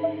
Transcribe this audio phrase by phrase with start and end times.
[0.00, 0.16] Welcome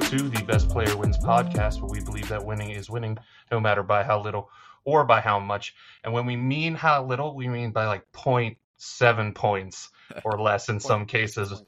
[0.00, 3.16] to the Best Player Wins podcast, where we believe that winning is winning,
[3.50, 4.50] no matter by how little
[4.84, 5.74] or by how much.
[6.04, 9.88] And when we mean how little, we mean by like 0.7 points
[10.24, 11.62] or less in some cases.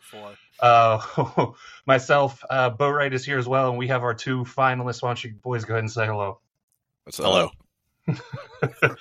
[0.60, 1.52] Uh,
[1.86, 5.02] myself, uh, Boatwright is here as well, and we have our two finalists.
[5.02, 6.40] Why don't you boys go ahead and say hello?
[7.04, 7.18] What's?
[7.18, 7.50] Hello.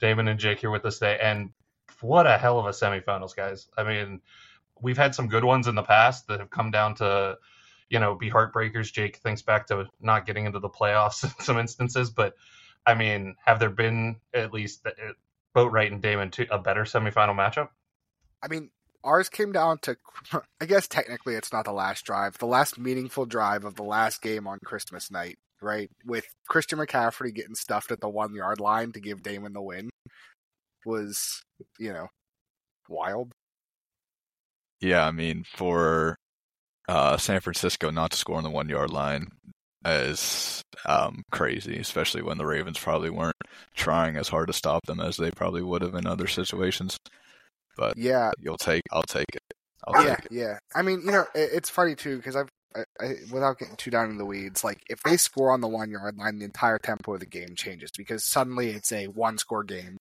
[0.00, 1.50] Damon and Jake here with us today, and
[2.00, 3.68] what a hell of a semifinals, guys!
[3.76, 4.20] I mean,
[4.80, 7.38] we've had some good ones in the past that have come down to,
[7.88, 8.92] you know, be heartbreakers.
[8.92, 12.34] Jake thinks back to not getting into the playoffs in some instances, but
[12.86, 14.90] I mean, have there been at least uh,
[15.54, 17.68] Boatwright and Damon two, a better semifinal matchup?
[18.42, 18.70] I mean,
[19.04, 19.96] ours came down to,
[20.60, 24.22] I guess technically it's not the last drive, the last meaningful drive of the last
[24.22, 25.90] game on Christmas night, right?
[26.04, 29.90] With Christian McCaffrey getting stuffed at the one yard line to give Damon the win
[30.84, 31.42] was,
[31.78, 32.08] you know,
[32.88, 33.32] wild.
[34.80, 36.16] Yeah, I mean, for
[36.88, 39.28] uh, San Francisco not to score on the one yard line
[39.84, 43.36] is um, crazy, especially when the Ravens probably weren't
[43.74, 46.96] trying as hard to stop them as they probably would have in other situations.
[47.76, 49.42] But Yeah, you'll take, I'll take it.
[49.86, 50.32] I'll yeah, take it.
[50.32, 50.58] yeah.
[50.74, 53.90] I mean, you know, it, it's funny too because I've, I, I, without getting too
[53.90, 56.78] down in the weeds, like if they score on the one yard line, the entire
[56.78, 59.96] tempo of the game changes because suddenly it's a one score game.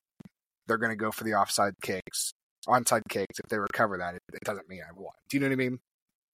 [0.67, 2.31] They're going to go for the offside kicks,
[2.67, 3.39] onside kicks.
[3.39, 5.13] If they recover that, it, it doesn't mean I won.
[5.29, 5.79] Do you know what I mean?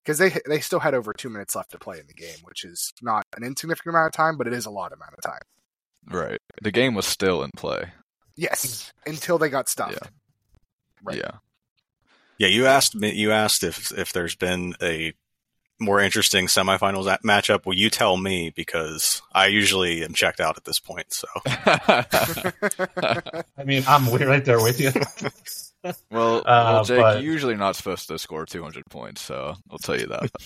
[0.05, 2.65] Because they they still had over two minutes left to play in the game, which
[2.65, 5.41] is not an insignificant amount of time, but it is a lot amount of time.
[6.11, 6.41] Right.
[6.63, 7.93] The game was still in play.
[8.37, 9.99] Yes, until they got stuffed.
[10.03, 10.09] Yeah.
[11.05, 11.19] Right.
[11.19, 11.31] Yeah.
[12.39, 13.13] Yeah, you asked me.
[13.13, 15.13] You asked if if there's been a
[15.81, 17.67] more interesting semifinals at- matchup.
[17.67, 21.13] Will you tell me because I usually am checked out at this point.
[21.13, 24.91] So I mean, I'm right there with you.
[26.11, 29.79] well, Uh, well, Jake, but- you're usually not supposed to score 200 points, so I'll
[29.79, 30.31] tell you that.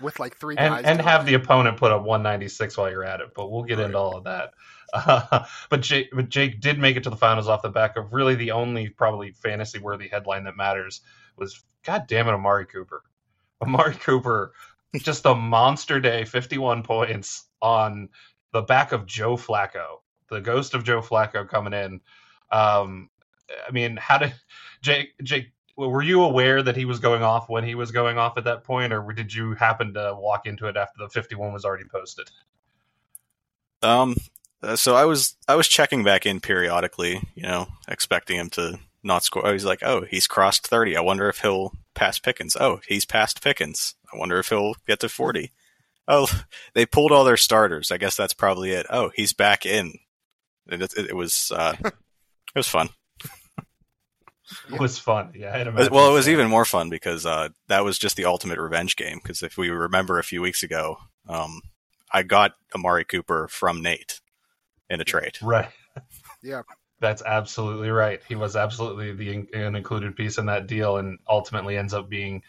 [0.00, 0.78] With like three guys.
[0.78, 3.34] and and have the opponent put up 196 while you're at it.
[3.36, 4.50] But we'll get into all of that.
[4.92, 8.12] Uh, but Jake, but Jake did make it to the finals off the back of
[8.12, 11.00] really the only probably fantasy worthy headline that matters
[11.36, 13.02] was God damn it, Amari Cooper.
[13.60, 14.52] Amari Cooper,
[14.96, 18.08] just a monster day, 51 points on
[18.52, 22.00] the back of Joe Flacco, the ghost of Joe Flacco coming in.
[22.50, 23.08] Um,
[23.66, 24.34] I mean, how did
[24.82, 25.14] Jake?
[25.22, 28.44] Jake, were you aware that he was going off when he was going off at
[28.44, 31.84] that point, or did you happen to walk into it after the 51 was already
[31.84, 32.30] posted?
[33.82, 34.16] um,
[34.62, 37.20] uh, so I was I was checking back in periodically.
[37.34, 39.46] You know, expecting him to not score.
[39.46, 40.96] I was like, oh, he's crossed thirty.
[40.96, 42.56] I wonder if he'll pass Pickens.
[42.58, 43.94] Oh, he's passed Pickens.
[44.12, 45.52] I wonder if he'll get to forty.
[46.08, 46.28] Oh,
[46.74, 47.90] they pulled all their starters.
[47.90, 48.86] I guess that's probably it.
[48.90, 49.98] Oh, he's back in.
[50.68, 51.92] And It, it, it was uh, it
[52.54, 52.90] was fun.
[54.70, 55.32] It was fun.
[55.34, 56.30] Yeah, I'd Well, it was so.
[56.30, 59.18] even more fun because uh, that was just the ultimate revenge game.
[59.22, 61.62] Because if we remember a few weeks ago, um,
[62.12, 64.20] I got Amari Cooper from Nate
[64.92, 65.38] in a trade.
[65.42, 65.68] right.
[66.42, 66.62] Yeah.
[67.00, 68.20] That's absolutely right.
[68.28, 72.08] He was absolutely the in- an included piece in that deal, and ultimately ends up
[72.08, 72.42] being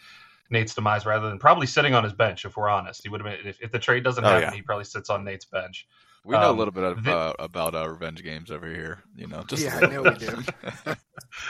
[0.50, 2.44] Nate's demise rather than probably sitting on his bench.
[2.44, 4.54] If we're honest, he would have been if, if the trade doesn't Oh, happen, yeah.
[4.54, 5.88] he probably sits on Nate's bench.
[6.24, 9.02] We know Um, a little bit of, thi- uh, about uh, revenge games over here,
[9.16, 9.42] you know.
[9.48, 10.42] Just Yeah, I know we do.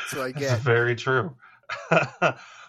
[0.08, 0.60] So I It's get.
[0.60, 1.36] very true.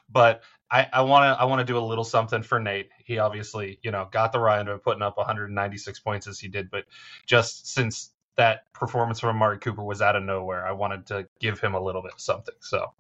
[0.10, 2.90] but I, I want to I want to do a little something for Nate.
[3.06, 6.70] He obviously you know got the Ryan of putting up 196 points as he did,
[6.70, 6.86] but
[7.26, 11.60] just since that performance from Amari Cooper was out of nowhere, I wanted to give
[11.60, 12.56] him a little bit of something.
[12.60, 12.92] So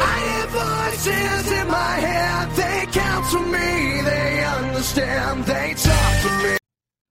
[0.00, 2.50] I hear voices in my head.
[2.56, 4.00] They counsel me.
[4.02, 5.44] They understand.
[5.44, 6.58] They talk to me.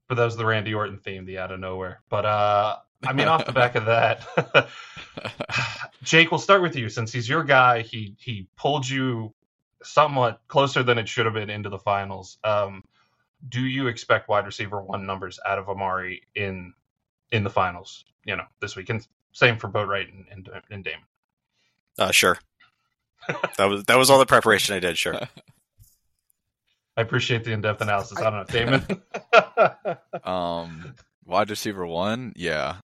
[0.07, 2.01] for those the Randy Orton theme, the out of nowhere.
[2.09, 4.27] But uh, I mean, off the back of that,
[6.03, 7.81] Jake, we'll start with you since he's your guy.
[7.81, 9.33] He he pulled you
[9.83, 12.37] somewhat closer than it should have been into the finals.
[12.43, 12.83] Um,
[13.49, 16.73] do you expect wide receiver one numbers out of Amari in
[17.31, 18.05] in the finals?
[18.25, 19.07] You know, this weekend.
[19.33, 21.05] Same for Boatwright and, and, and Damon.
[21.97, 22.37] Uh, sure.
[23.57, 24.97] that was that was all the preparation I did.
[24.97, 25.15] Sure.
[26.97, 28.17] I appreciate the in-depth analysis.
[28.19, 29.97] I don't know, Damon.
[30.23, 30.93] Um,
[31.25, 32.75] wide receiver one, yeah,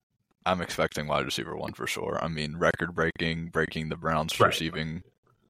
[0.45, 2.17] I'm expecting wide receiver one for sure.
[2.21, 4.47] I mean, record breaking, breaking the Browns Right.
[4.47, 5.03] receiving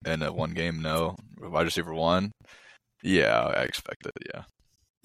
[0.05, 0.81] in a one game.
[0.81, 2.31] No, wide receiver one,
[3.03, 4.13] yeah, I expect it.
[4.33, 4.43] Yeah,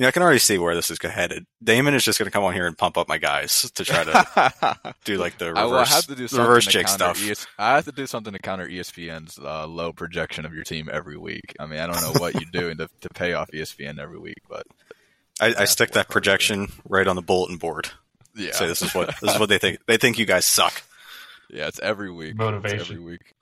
[0.03, 1.47] Yeah, I can already see where this is headed.
[1.63, 4.03] Damon is just going to come on here and pump up my guys to try
[4.03, 7.23] to do like the reverse, well, I have to do something reverse to stuff.
[7.23, 10.91] ES- I have to do something to counter ESPN's uh, low projection of your team
[10.93, 11.55] every week.
[11.61, 14.39] I mean, I don't know what you're doing to, to pay off ESPN every week,
[14.49, 14.67] but
[15.41, 17.91] I, I stick that projection right on the bulletin board.
[18.35, 19.79] Yeah, Say this is what this is what they think.
[19.87, 20.83] They think you guys suck.
[21.49, 22.31] yeah, it's every week.
[22.31, 22.97] It's Motivation.
[22.97, 23.35] every week.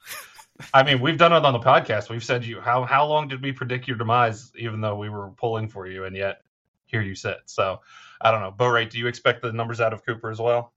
[0.74, 2.10] I mean, we've done it on the podcast.
[2.10, 5.30] We've said you how how long did we predict your demise, even though we were
[5.30, 6.42] pulling for you, and yet
[6.90, 7.38] here you sit.
[7.46, 7.80] So
[8.20, 8.50] I don't know.
[8.50, 8.88] Bo, right?
[8.88, 10.72] Do you expect the numbers out of Cooper as well?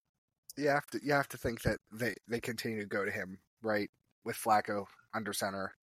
[0.58, 3.40] You have to you have to think that they they continue to go to him
[3.62, 3.90] right
[4.24, 5.74] with Flacco under center.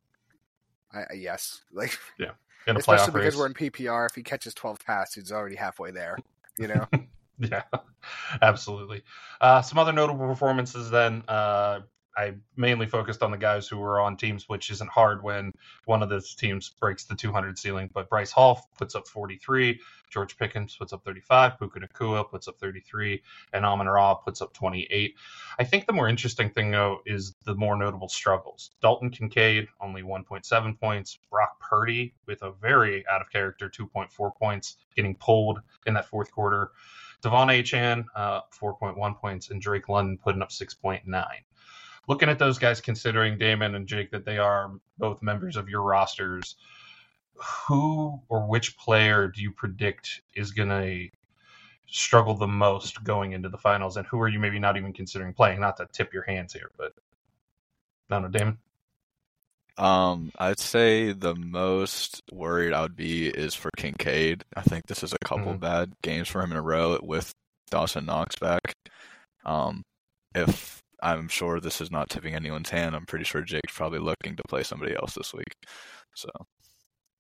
[0.93, 3.37] I, I yes, like a especially because race?
[3.37, 4.07] we're in PPR.
[4.07, 6.17] If he catches twelve passes, he's already halfway there.
[6.59, 6.87] You know.
[7.41, 7.63] Yeah,
[8.43, 9.03] absolutely.
[9.41, 11.25] Uh, some other notable performances then.
[11.27, 11.81] Uh,
[12.17, 15.53] I mainly focused on the guys who were on teams, which isn't hard when
[15.85, 17.91] one of those teams breaks the 200 ceiling.
[17.93, 19.81] But Breece Hall puts up 43,
[20.11, 23.23] George Pickens puts up 35, Puka Nacua puts up 33,
[23.53, 25.15] and Amon Ra puts up 28.
[25.59, 28.73] I think the more interesting thing, though, is the more notable struggles.
[28.83, 31.19] Dalton Kincaid, only 1.7 points.
[31.31, 36.31] Brock Purdy, with a very out of character 2.4 points, getting pulled in that fourth
[36.33, 36.73] quarter.
[37.23, 41.05] De'Von Achane, uh, 4.1 points, and Drake London putting up 6.9.
[42.11, 45.83] Looking at those guys, considering Damon and Jake that they are both members of your
[45.83, 46.57] rosters,
[47.37, 51.09] who or which player do you predict is going to
[51.87, 55.33] struggle the most going into the finals, and who are you maybe not even considering
[55.33, 55.61] playing?
[55.61, 56.95] Not to tip your hands here, but
[58.11, 58.59] no, no, Damon.
[59.79, 64.43] Um, I'd say the most worried I would be is for Kincaid.
[64.57, 65.61] I think this is a couple Mhm.
[65.61, 67.33] bad games for him in a row with
[67.71, 68.75] Dawson Knox back.
[69.45, 69.85] Um,
[70.35, 74.37] if I'm sure this is not tipping anyone's hand, I'm pretty sure Jake's probably looking
[74.37, 75.55] to play somebody else this week.
[76.15, 76.29] So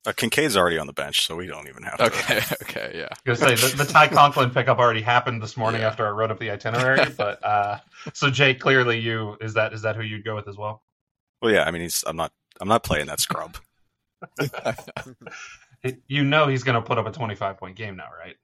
[0.06, 2.05] Uh, Kincaid's already on the bench, so we don't even have to.
[2.06, 3.09] okay, okay, yeah.
[3.27, 5.88] I was gonna say the, the Ty Conklin pickup already happened this morning Yeah.
[5.88, 7.79] after I wrote up the itinerary, but uh,
[8.15, 10.82] so Jake, clearly you is that is that who you'd go with as well?
[11.43, 11.65] Well, yeah.
[11.65, 12.03] I mean, he's.
[12.06, 12.32] I'm not.
[12.61, 13.56] I'm not playing that scrub.
[16.09, 18.37] You know he's going to put up a 25 point game now, right?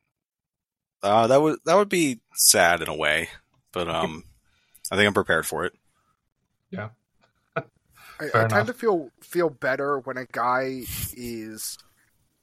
[1.02, 3.28] Uh, that would that would be sad in a way,
[3.74, 4.24] but um,
[4.90, 5.72] I think I'm prepared for it.
[8.20, 8.66] I, I tend enough.
[8.68, 10.82] to feel feel better when a guy
[11.14, 11.76] is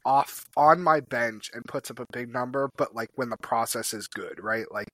[0.06, 3.94] off on my bench and puts up a big number, but like when the process
[3.94, 4.66] is good, right?
[4.72, 4.90] Like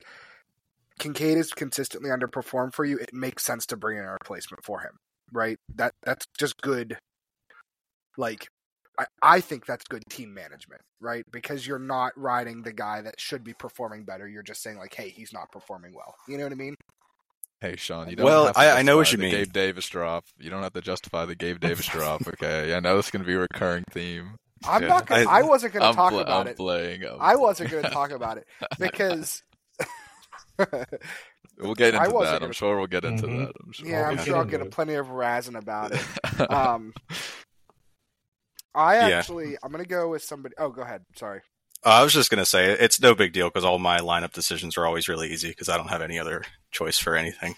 [0.99, 4.81] Kincaid is consistently underperformed for you, it makes sense to bring in a replacement for
[4.81, 4.97] him,
[5.33, 5.57] right?
[5.75, 6.97] That that's just good.
[8.17, 8.47] Like
[8.97, 11.23] I, I think that's good team management, right?
[11.31, 14.27] Because you're not riding the guy that should be performing better.
[14.27, 16.15] You're just saying like, hey, he's not performing well.
[16.27, 16.75] You know what I mean?
[17.61, 19.31] Hey Sean, you don't Well, have to I- I know what you mean.
[19.31, 20.23] Gabe Davis drop.
[20.37, 22.25] You don't have to justify the Gabe Davis drop.
[22.27, 24.35] Okay, I know this is gonna be a recurring theme.
[24.65, 24.87] I'm Yeah.
[24.89, 25.05] not.
[25.07, 26.57] Gonna, I, I- wasn't going to talk pla- about I'm it.
[26.57, 27.05] playing.
[27.05, 28.45] I'm I wasn't going to talk about it
[28.79, 29.41] because.
[31.57, 32.11] We'll get into that.
[32.13, 33.45] gonna- I'm sure we'll get into Mhm.
[33.47, 33.53] that.
[33.65, 33.87] I'm sure.
[33.87, 34.23] yeah, I'm Yeah.
[34.23, 36.51] sure I'll get a plenty of razzing about it.
[36.51, 36.93] Um,
[38.75, 39.17] I Yeah.
[39.17, 40.55] actually, I'm going to go with somebody.
[40.57, 41.03] Oh, go ahead.
[41.15, 41.41] Sorry.
[41.85, 44.77] Uh, I was just gonna say it's no big deal because all my lineup decisions
[44.77, 47.55] are always really easy because I don't have any other choice for anything.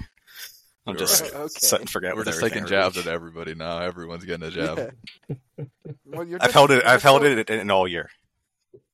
[0.85, 1.47] I'm just Okay.
[1.47, 3.05] set and forget We're with just taking jabs week.
[3.07, 3.79] at everybody now.
[3.79, 4.93] Everyone's getting a jab.
[5.27, 5.65] Yeah.
[6.05, 6.83] Well, you're I've held it.
[6.83, 8.09] I've just held so- it in, in all year.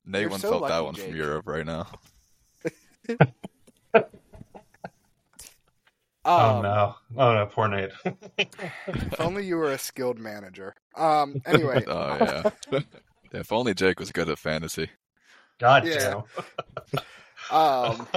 [0.06, 1.86] Nate You're so felt that lucky, one from Europe right now.
[6.24, 7.90] oh Um, no, oh no, poor Nate.
[8.88, 10.74] If only you were a skilled manager.
[10.96, 11.40] Um.
[11.46, 11.84] Anyway.
[11.86, 12.80] Oh yeah.
[13.32, 14.90] if only Jake was good at fantasy.
[15.58, 16.22] God Yeah.
[17.50, 17.56] damn.
[17.56, 18.08] um.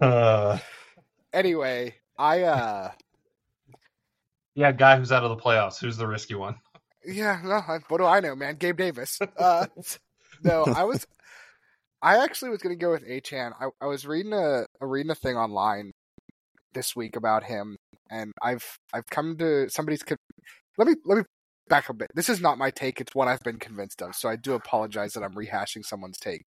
[0.00, 0.58] Uh,
[1.32, 2.90] anyway, I uh.
[4.54, 5.78] yeah, guy who's out of the playoffs.
[5.78, 6.56] Who's the risky one?
[7.04, 8.56] Yeah, no, what do I know, man?
[8.56, 9.18] Gabe Davis.
[9.38, 9.66] Uh,
[10.42, 11.06] no, I was,
[12.02, 13.52] I actually was going to go with Achane.
[13.60, 15.92] I, I was reading a, a reading a thing online
[16.72, 17.76] this week about him,
[18.10, 20.02] and I've I've come to somebody's.
[20.78, 21.24] Let me let me
[21.68, 22.08] back a bit.
[22.14, 24.14] This is not my take; it's what I've been convinced of.
[24.14, 26.44] So I do apologize that I'm rehashing someone's take.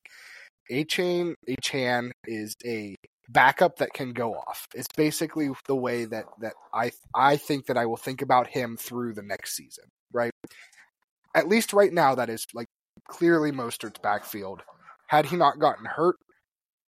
[0.70, 2.96] A chain, a chan is a
[3.30, 4.68] backup that can go off.
[4.74, 8.78] It's basically the way that that I I think that I will think about him
[8.78, 10.32] through the next season right?
[11.36, 12.68] At least right now, that is like
[13.08, 14.64] clearly Mostert's backfield.
[15.08, 16.18] Had he not gotten hurt,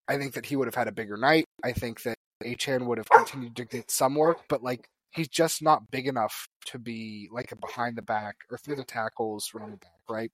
[0.08, 1.44] I think that he would have had a bigger night.
[1.64, 5.62] I think that Achane would have continued to get some work, but like he's just
[5.62, 9.76] not big enough to be like a behind the back or through the tackles running
[9.76, 10.30] back, right?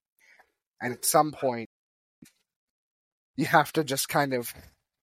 [0.80, 1.68] And at some point,
[3.36, 4.52] you have to just kind of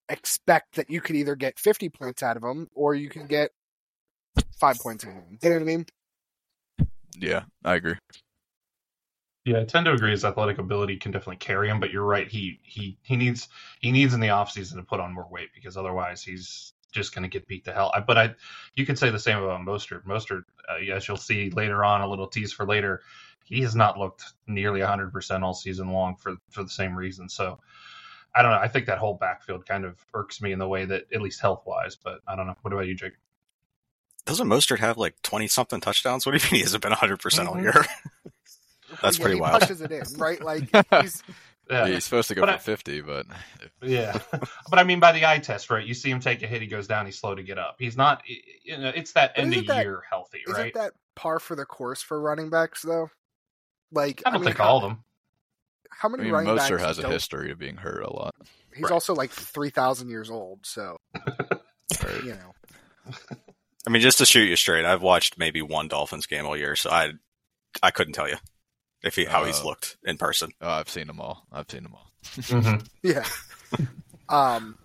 [0.10, 3.51] expect that you could either get 50 points out of him or you can get
[4.60, 5.39] five points out of him.
[5.42, 5.86] You know what I mean?
[7.18, 7.96] Yeah, I agree.
[9.46, 10.12] Yeah, I tend to agree.
[10.12, 12.30] His athletic ability can definitely carry him, but you're right.
[12.30, 13.50] He he he needs
[13.82, 17.23] he needs in the offseason to put on more weight because otherwise he's just going
[17.23, 17.91] to get beat to hell.
[17.93, 18.35] I, but I,
[18.75, 20.05] you could say the same about Mostert.
[20.05, 23.01] Mostert, uh, as you'll see later on, a little tease for later,
[23.43, 27.27] he has not looked nearly 100% all season long for for the same reason.
[27.27, 27.59] So
[28.35, 28.57] I don't know.
[28.57, 31.41] I think that whole backfield kind of irks me in the way that, at least
[31.41, 32.55] health wise, but I don't know.
[32.62, 33.13] What about you, Jake?
[34.25, 36.25] Doesn't Mostert have like 20 something touchdowns?
[36.25, 37.73] What do you mean he hasn't been 100% all year?
[39.01, 39.62] That's yeah, pretty he wild.
[39.62, 40.41] Pushes it in, right?
[40.41, 40.69] Like
[41.01, 41.21] he's
[41.74, 43.25] Yeah, He's supposed to go But for I- 50, but
[43.82, 44.18] yeah.
[44.70, 45.86] but I mean, by the eye test, right?
[45.86, 47.75] You see him take a hit, he goes down, he's slow to get up.
[47.80, 48.22] He's not,
[48.63, 50.51] you know, it's that But end of that- year healthy, right?
[50.51, 50.74] isn't right?
[50.75, 53.10] that par for the course for running backs though?
[53.92, 55.03] Like I don't mean, think how, all of them.
[55.92, 58.12] How I many mean, running Mostert backs has a don't- history of being hurt a
[58.12, 58.34] lot.
[58.74, 58.92] He's Right.
[58.92, 60.98] also like three thousand years old, so
[62.03, 62.24] Right.
[62.24, 63.13] you know.
[63.86, 66.75] I mean, just to shoot you straight, I've watched maybe one Dolphins game all year,
[66.75, 67.12] so I
[67.84, 68.38] I couldn't tell you
[69.03, 69.65] if he how he's Oh.
[69.67, 70.51] looked in person.
[70.62, 71.45] Oh, I've seen them all.
[71.51, 72.12] I've seen them all.
[72.24, 72.88] Mhm.
[73.03, 73.25] Yeah.
[74.29, 74.77] um.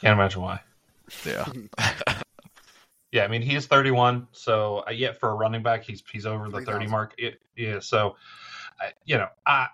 [0.00, 0.60] Can't imagine why.
[1.24, 1.46] Yeah.
[3.12, 6.26] Yeah, I mean he is 31, so uh, yet for a running back, he's he's
[6.26, 6.90] over the 30 3,000.
[6.90, 7.14] mark.
[7.16, 8.16] It, yeah, so
[8.80, 9.68] I, you know, I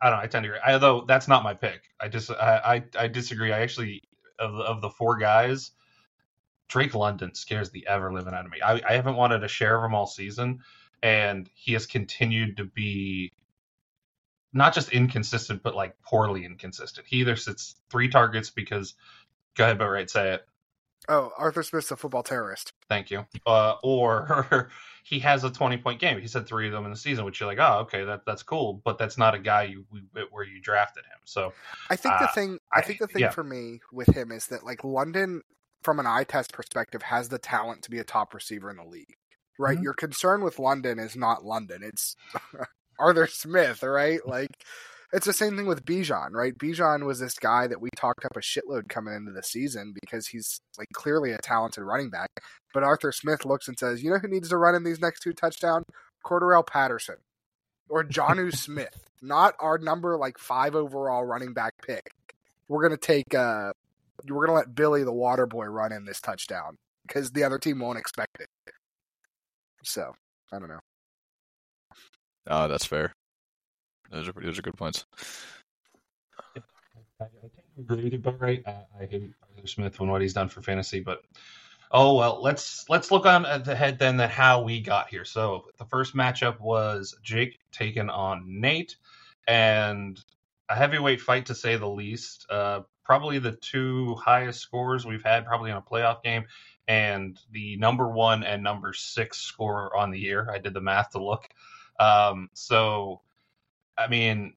[0.00, 0.22] I don't know.
[0.22, 0.60] I tend to agree.
[0.64, 1.80] Although that's not my pick.
[2.00, 3.52] I just I I, I disagree.
[3.52, 4.04] I actually
[4.38, 5.72] of the, of the four guys,
[6.68, 8.58] Drake London scares the ever living out of me.
[8.64, 10.60] I, I haven't wanted a share of him all season,
[11.02, 13.32] and he has continued to be
[14.52, 17.06] not just inconsistent, but like poorly inconsistent.
[17.06, 18.94] He either sits three targets because
[19.56, 20.46] go ahead, but right, say it.
[21.08, 22.72] Oh, Arthur Smith's a football terrorist.
[22.88, 23.26] Thank you.
[23.46, 24.70] Uh, or
[25.04, 26.18] he has a 20 point game.
[26.18, 28.42] He said three of them in the season, which you're like, oh, okay, that that's
[28.42, 28.80] cool.
[28.84, 31.18] But that's not a guy you we, where you drafted him.
[31.24, 31.52] So
[31.90, 32.58] I think the Uh, thing.
[32.72, 33.30] I I- think the thing yeah.
[33.30, 35.42] for me with him is that like London,
[35.82, 38.84] from an eye test perspective, has the talent to be a top receiver in the
[38.84, 39.14] league.
[39.58, 39.78] Right.
[39.78, 39.82] Mhm.
[39.84, 41.82] Your concern with London is not London.
[41.82, 42.16] It's
[42.98, 43.82] Arthur Smith.
[43.82, 44.20] Right.
[44.26, 44.48] Like.
[45.12, 46.58] It's the same thing with Bijan, right?
[46.58, 50.26] Bijan was this guy that we talked up a shitload coming into the season because
[50.26, 52.30] he's like clearly a talented running back.
[52.72, 55.20] But Arthur Smith looks and says, "You know who needs to run in these next
[55.20, 55.84] two touchdowns?
[56.26, 57.18] Cordarrelle Patterson
[57.88, 62.10] or Jonnu Smith, not our number like five overall running back pick.
[62.66, 63.72] We're gonna take uh,
[64.28, 67.78] we're gonna let Billy the Water Boy run in this touchdown because the other team
[67.78, 68.48] won't expect it.
[69.84, 70.12] So
[70.52, 70.80] I don't know.
[72.48, 73.12] Oh, that's fair.
[74.10, 75.04] Those are those are good points.
[77.20, 80.22] I, I tend to agree with you, right, I, I hate Arthur Smith and what
[80.22, 81.22] he's done for fantasy, but
[81.90, 82.42] oh well.
[82.42, 85.24] Let's let's look on at the head then at how we got here.
[85.24, 88.96] So the first matchup was Jake taking on Nate,
[89.46, 90.22] and
[90.68, 92.46] a heavyweight fight to say the least.
[92.50, 96.44] Uh, probably the two highest scores we've had probably in a playoff game,
[96.86, 100.50] and the number one and number six scorer on the year.
[100.50, 101.48] I did the math to look.
[101.98, 103.22] Um, so,
[103.96, 104.54] I mean,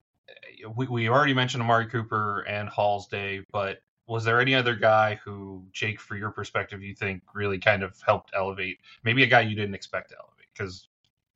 [0.76, 5.20] we, we already mentioned Amari Cooper and Hall's Day, but was there any other guy
[5.24, 8.80] who, Jake, for your perspective, you think really kind of helped elevate?
[9.04, 10.48] Maybe a guy you didn't expect to elevate?
[10.54, 10.88] Because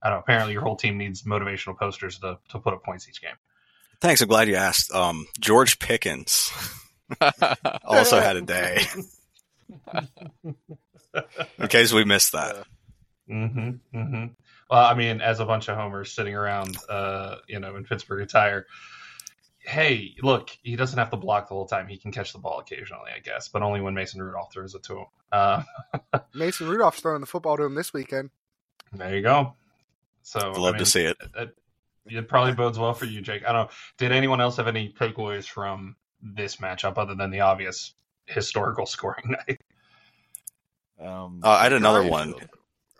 [0.02, 0.22] I don't know.
[0.22, 3.36] Apparently, your whole team needs motivational posters to, to put up points each game.
[4.00, 4.94] Thanks, I'm glad you asked.
[4.94, 6.52] Um, George Pickens
[7.84, 8.84] also had a day.
[11.60, 12.66] In case we missed that.
[13.30, 13.98] Mm-hmm.
[13.98, 14.26] Mm-hmm.
[14.70, 18.22] Well, I mean, as a bunch of homers sitting around, uh, you know, in Pittsburgh
[18.22, 18.66] attire,
[19.60, 21.88] hey, look, he doesn't have to block the whole time.
[21.88, 24.84] He can catch the ball occasionally, I guess, but only when Mason Rudolph throws it
[24.84, 25.06] to him.
[25.32, 25.64] Uh,
[26.34, 28.32] Mason Rudolph's throwing the football to him this weekend.
[28.94, 29.54] there you go.
[30.24, 31.18] So I'd I love mean, to see it.
[31.36, 31.56] It,
[32.06, 33.44] it probably bodes well for you, Jake.
[33.48, 33.74] I don't know.
[33.98, 37.94] Did anyone else have any takeaways from this matchup other than the obvious
[38.28, 39.60] historical scoring night?
[41.00, 42.34] um, Uh, I had another Baker one.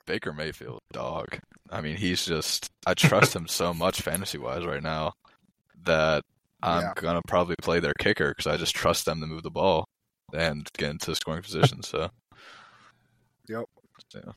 [0.06, 1.40] Baker Mayfield, dog.
[1.70, 2.70] I mean, he's just.
[2.86, 5.14] I trust him so much fantasy wise right now
[5.84, 6.24] that
[6.64, 6.94] I'm Yeah.
[6.96, 9.88] gonna probably play their kicker because I just trust them to move the ball
[10.34, 11.84] and get into scoring position.
[11.84, 12.10] So.
[13.48, 13.66] Yep.
[14.14, 14.32] Yeah.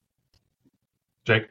[1.24, 1.48] Jake?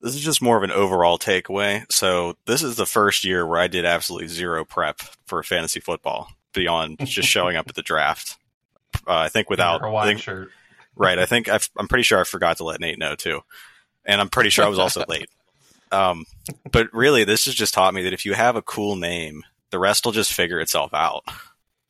[0.00, 1.84] This is just more of an overall takeaway.
[1.92, 6.28] So this is the first year where I did absolutely zero prep for fantasy football
[6.54, 8.38] beyond just showing up at the draft.
[9.06, 10.50] Uh, I think without Your I think- shirt.
[10.96, 11.18] right.
[11.18, 13.40] I think I've, I'm pretty sure I forgot to let Nate know too,
[14.04, 15.28] and I'm pretty sure I was also late.
[15.92, 16.24] Um,
[16.70, 19.78] but really, this has just taught me that if you have a cool name, the
[19.78, 21.24] rest will just figure itself out.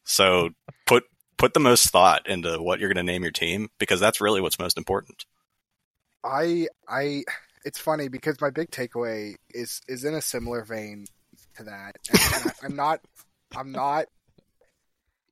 [0.05, 0.51] So
[0.87, 1.05] put
[1.37, 4.41] put the most thought into what you're going to name your team because that's really
[4.41, 5.25] what's most important.
[6.25, 7.25] I I
[7.65, 11.07] it's funny because my big takeaway is is in a similar vein
[11.57, 11.97] to that.
[12.11, 13.01] And, and I, I'm not
[13.57, 14.07] I'm not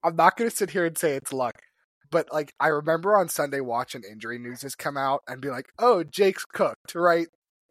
[0.04, 1.60] I'm not going to sit here and say it's luck.
[2.10, 5.66] But like I remember on Sunday watching injury news has come out and be like,
[5.78, 7.28] "Oh, Jake's cooked," right?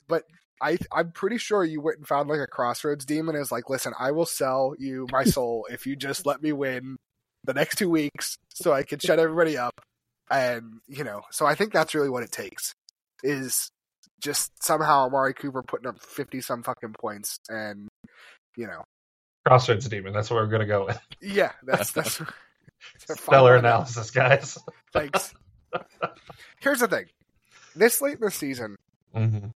[0.07, 0.23] But
[0.61, 3.93] I I'm pretty sure you went and found like a crossroads demon is like, "Listen,
[3.99, 6.97] I will sell you my soul if you just let me win
[7.43, 9.81] the next 2 weeks so I can shut everybody up."
[10.29, 12.73] and you know, so I think that's really what it takes
[13.23, 13.69] is
[14.21, 17.87] just somehow Amari Cooper putting up fifty some fucking points, and
[18.55, 18.83] you know,
[19.45, 20.13] Crossroads Demon.
[20.13, 20.99] That's what we're gonna go with.
[21.21, 22.21] yeah, that's that's
[22.97, 24.57] Stellar analysis, guys.
[24.93, 25.33] Thanks.
[26.59, 27.05] Here's the thing:
[27.75, 28.75] this late in the season,
[29.13, 29.47] hmm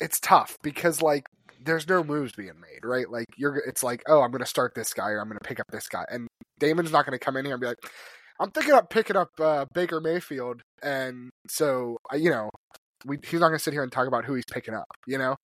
[0.00, 1.26] it's tough because like
[1.62, 3.10] there's no moves being made, right?
[3.10, 5.46] Like you're, it's like, oh, I'm going to start this guy or I'm going to
[5.46, 6.26] pick up this guy, and
[6.58, 7.76] Damon's not going to come in here and be like,
[8.40, 12.48] I'm thinking of picking up uh, Baker Mayfield, and so you know,
[13.04, 15.18] we, he's not going to sit here and talk about who he's picking up, you
[15.18, 15.36] know?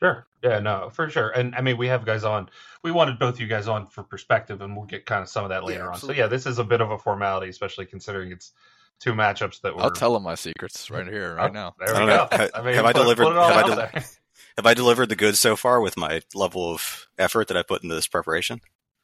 [0.00, 0.26] Sure.
[0.42, 1.30] Yeah, no, for sure.
[1.30, 2.48] And I mean, we have guys on.
[2.84, 5.50] We wanted both you guys on for perspective, and we'll get kind of some of
[5.50, 5.98] that later on.
[5.98, 8.52] So yeah, this is a bit of a formality, especially considering it's
[9.00, 9.82] two matchups that were.
[9.82, 11.74] I'll tell them my secrets right here, right Oh, now.
[11.78, 12.06] There we go.
[12.06, 12.28] know.
[12.54, 14.02] I mean, have I delivered- Put it all have I out del-
[14.56, 17.82] Have I delivered the goods so far with my level of effort that I put
[17.84, 18.60] into this preparation?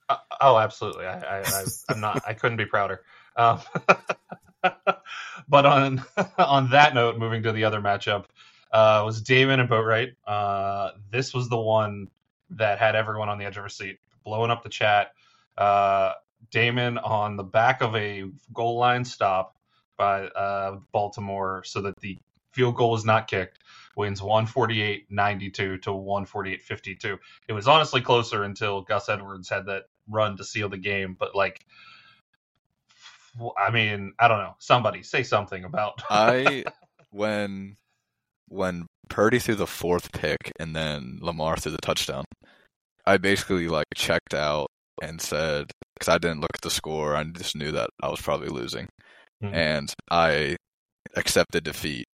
[0.08, 1.06] Uh, oh, absolutely.
[1.06, 2.22] I, I, I, I'm not.
[2.26, 3.02] I couldn't be prouder.
[3.36, 3.60] Um,
[5.48, 6.04] but on
[6.38, 8.26] on that note, moving to the other matchup,
[8.74, 10.16] uh, was Damon and Boatwright.
[10.26, 12.08] Uh, this was the one
[12.50, 15.12] that had everyone on the edge of their seat, blowing up the chat.
[15.56, 16.12] Uh,
[16.50, 19.56] Damon on the back of a goal line stop
[19.96, 22.18] by uh, Baltimore, so that the
[22.50, 23.60] field goal was not kicked.
[23.96, 27.16] Wins 148-92 to 148-52
[27.46, 31.14] it was honestly closer until Gus Edwards had that run to seal the game.
[31.16, 31.64] But like,
[33.56, 34.56] I mean, I don't know.
[34.58, 36.02] Somebody say something about.
[36.10, 36.64] I
[37.10, 37.76] when
[38.48, 42.24] when Purdy threw the fourth pick and then Lamar threw the touchdown,
[43.06, 44.68] I basically like checked out
[45.02, 48.20] and said because I didn't look at the score, I just knew that I was
[48.20, 48.88] probably losing,
[49.42, 49.52] Mhm.
[49.54, 50.56] and I
[51.16, 52.06] accepted defeat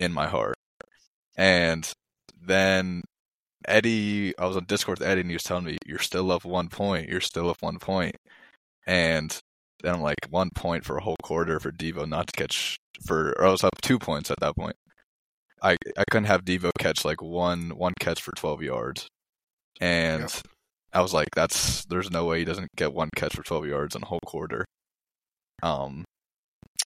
[0.00, 0.56] in my heart.
[1.36, 1.90] And
[2.40, 3.02] then
[3.66, 6.44] Eddie, I was on Discord with Eddie, and he was telling me, "You're still up
[6.44, 7.08] one point.
[7.08, 8.16] You're still up one point."
[8.86, 9.38] And
[9.82, 13.30] then I'm like, one point for a whole quarter for Deebo not to catch for.
[13.38, 14.76] Or I was up two points at that point.
[15.62, 19.08] I I couldn't have Deebo catch like one one catch for 12 yards,
[19.80, 20.30] and Yep.
[20.92, 23.96] I was like, that's there's no way he doesn't get one catch for 12 yards
[23.96, 24.64] in a whole quarter.
[25.62, 26.04] Um,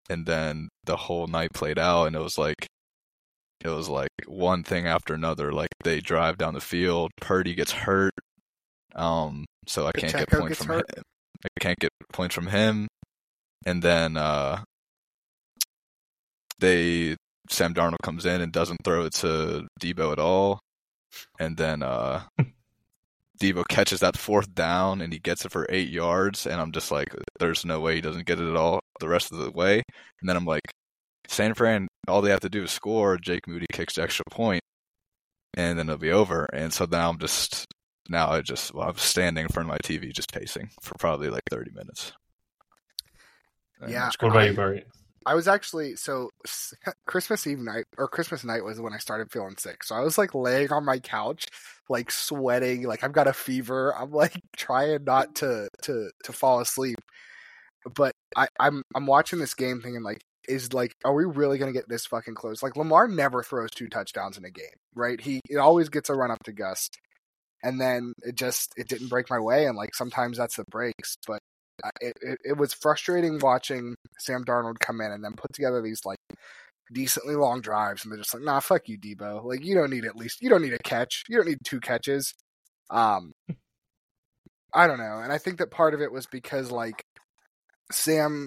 [0.09, 2.67] and then the whole night played out, and it was like
[3.65, 5.53] it was like one thing after another.
[5.53, 8.13] Like they drive down the field, Purdy gets hurt,
[8.95, 10.97] um, so I can't get Pacheco points from hurt.
[10.97, 11.03] him.
[11.45, 12.89] I can't get points from him,
[13.65, 14.63] and then uh,
[16.59, 17.17] they
[17.51, 20.61] Sam Darnold comes in and doesn't throw it to Deebo at all,
[21.39, 22.23] and then uh,
[23.41, 26.91] Deebo catches that fourth down and he gets it for eight yards, and I'm just
[26.91, 29.83] like, there's no way he doesn't get it at all the rest of the way.
[30.21, 30.63] And then I'm like,
[31.29, 33.19] San Fran, all they have to do is score.
[33.19, 34.63] Jake Moody kicks the extra point,
[35.57, 36.47] and then it'll be over.
[36.53, 37.67] And so now I'm just
[38.09, 41.29] now I just well, I'm standing in front of my TV just pacing for probably
[41.29, 42.13] like 30 minutes.
[43.81, 44.07] And Yeah.
[44.07, 44.85] it's What about you, Barry?
[45.27, 46.31] I was actually so
[47.07, 49.83] Christmas Eve night or Christmas night was when I started feeling sick.
[49.83, 51.47] So I was like laying on my couch,
[51.89, 53.93] like sweating, like I've got a fever.
[53.97, 56.99] I'm like trying not to to to fall asleep.
[57.95, 61.73] But I, I'm I'm watching this game thinking like, is like, are we really gonna
[61.73, 62.63] get this fucking close?
[62.63, 65.21] Like Lamar never throws two touchdowns in a game, right?
[65.21, 66.89] He it always gets a run up to Gus,
[67.63, 71.17] and then it just it didn't break my way, and like sometimes that's the breaks,
[71.27, 71.41] but.
[72.01, 76.01] It, it, it was frustrating watching Sam Darnold come in and then put together these
[76.05, 76.19] like
[76.93, 79.45] decently long drives, and they're just like, "Nah, fuck you, Deebo.
[79.45, 81.25] Like, you don't need at least you don't need a catch.
[81.29, 82.33] You don't need two catches."
[82.91, 83.33] Um,
[84.75, 87.03] I don't know, and I think that part of it was because like
[87.91, 88.47] Sam,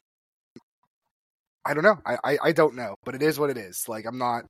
[1.66, 3.86] I don't know, I I, I don't know, but it is what it is.
[3.88, 4.46] Like, I'm not.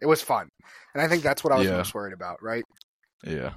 [0.00, 0.48] It was fun,
[0.94, 1.78] and I think that's what I was Yeah.
[1.78, 2.64] most worried about, right?
[3.24, 3.54] Yeah.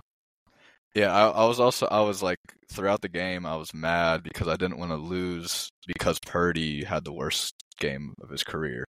[0.93, 2.39] Yeah, I, I was also I was like
[2.71, 7.05] throughout the game I was mad because I didn't want to lose because Purdy had
[7.05, 8.85] the worst game of his career.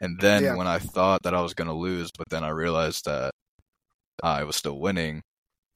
[0.00, 0.56] And then Yeah.
[0.56, 3.32] when I thought that I was going to lose, but then I realized that
[4.22, 5.22] I was still winning,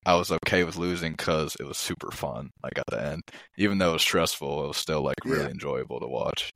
[0.06, 3.22] I was okay with losing cuz it was super fun like at the end.
[3.58, 5.50] Even though it was stressful, it was still like really Yeah.
[5.50, 6.50] enjoyable to watch,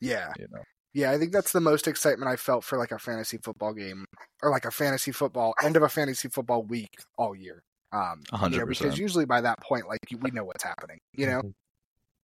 [0.00, 0.62] Yeah, you know.
[0.94, 4.04] Yeah, I think that's the most excitement I felt for like a fantasy football game
[4.42, 7.62] or like a fantasy football end of a fantasy football week all year.
[7.92, 11.26] Um, A you know, because usually by that point, like we know what's happening, you
[11.26, 11.42] know.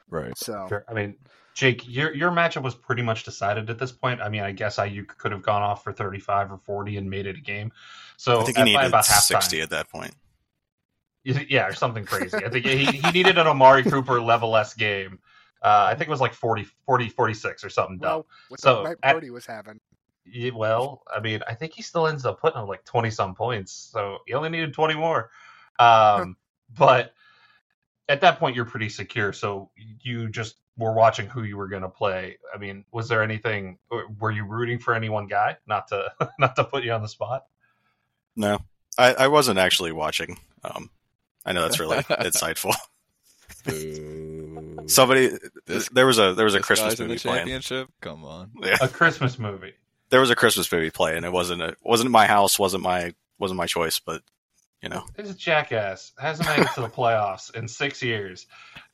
[0.09, 0.37] Right.
[0.37, 0.85] So Sure.
[0.87, 1.15] I mean,
[1.53, 4.21] Jake, your your matchup was pretty much decided at this point.
[4.21, 7.09] I mean, I guess I you could have gone off for 35 or 40 and
[7.09, 7.71] made it a game.
[8.15, 10.15] So I think he needed about halftime, 60 at that point.
[11.23, 12.37] Yeah, or something crazy.
[12.37, 15.19] I think he, he needed an Amari Cooper level less game.
[15.61, 18.09] Uh, I think it was like 40, 40 46 or something dumb.
[18.09, 19.77] well, with So, the night at- Purdy was having,
[20.25, 23.35] Yeah, well, I mean, I think he still ends up putting up like twenty some
[23.35, 25.31] points, so he only needed twenty more.
[25.79, 26.37] Um,
[26.77, 27.13] but
[28.09, 29.69] at that point, you're pretty secure, so
[30.01, 33.79] you just were watching who you were going to play, I mean, was there anything?
[34.19, 35.57] Were you rooting for any one guy?
[35.67, 37.45] Not to not to put you on the spot.
[38.35, 38.59] No,
[38.97, 40.37] I, I wasn't actually watching.
[40.63, 40.89] Um,
[41.45, 42.73] I know that's really insightful.
[43.65, 44.77] Boo.
[44.87, 45.31] Somebody,
[45.65, 47.37] This- there was a there was a Christmas movie the playing.
[47.39, 47.89] championship.
[48.01, 48.51] Come on.
[48.61, 49.73] Yeah, A Christmas movie.
[50.09, 51.23] there was a Christmas movie playing.
[51.23, 52.57] It wasn't a wasn't my house.
[52.59, 53.99] wasn't my wasn't my choice.
[53.99, 54.21] But
[54.81, 58.45] you know, This jackass hasn't made it to the playoffs in six years.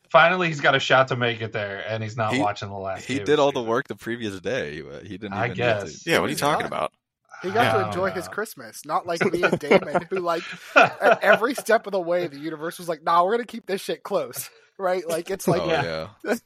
[0.10, 2.76] Finally, he's got a shot to make it there, and he's not He- watching the
[2.78, 3.06] last.
[3.06, 4.82] He game did all the work the previous day.
[4.82, 5.34] but He didn't.
[5.34, 6.06] I Even get to- guess.
[6.08, 6.20] yeah.
[6.20, 6.94] What are you talking about?
[7.42, 8.28] He got I to don't enjoy his.
[8.30, 10.44] Christmas, not like me and Damon, who like
[10.76, 13.82] at every step of the way the universe was like, "Nah, we're gonna keep this
[13.82, 15.06] shit close." Right?
[15.08, 16.08] Like it's like oh yeah.
[16.24, 16.36] yeah.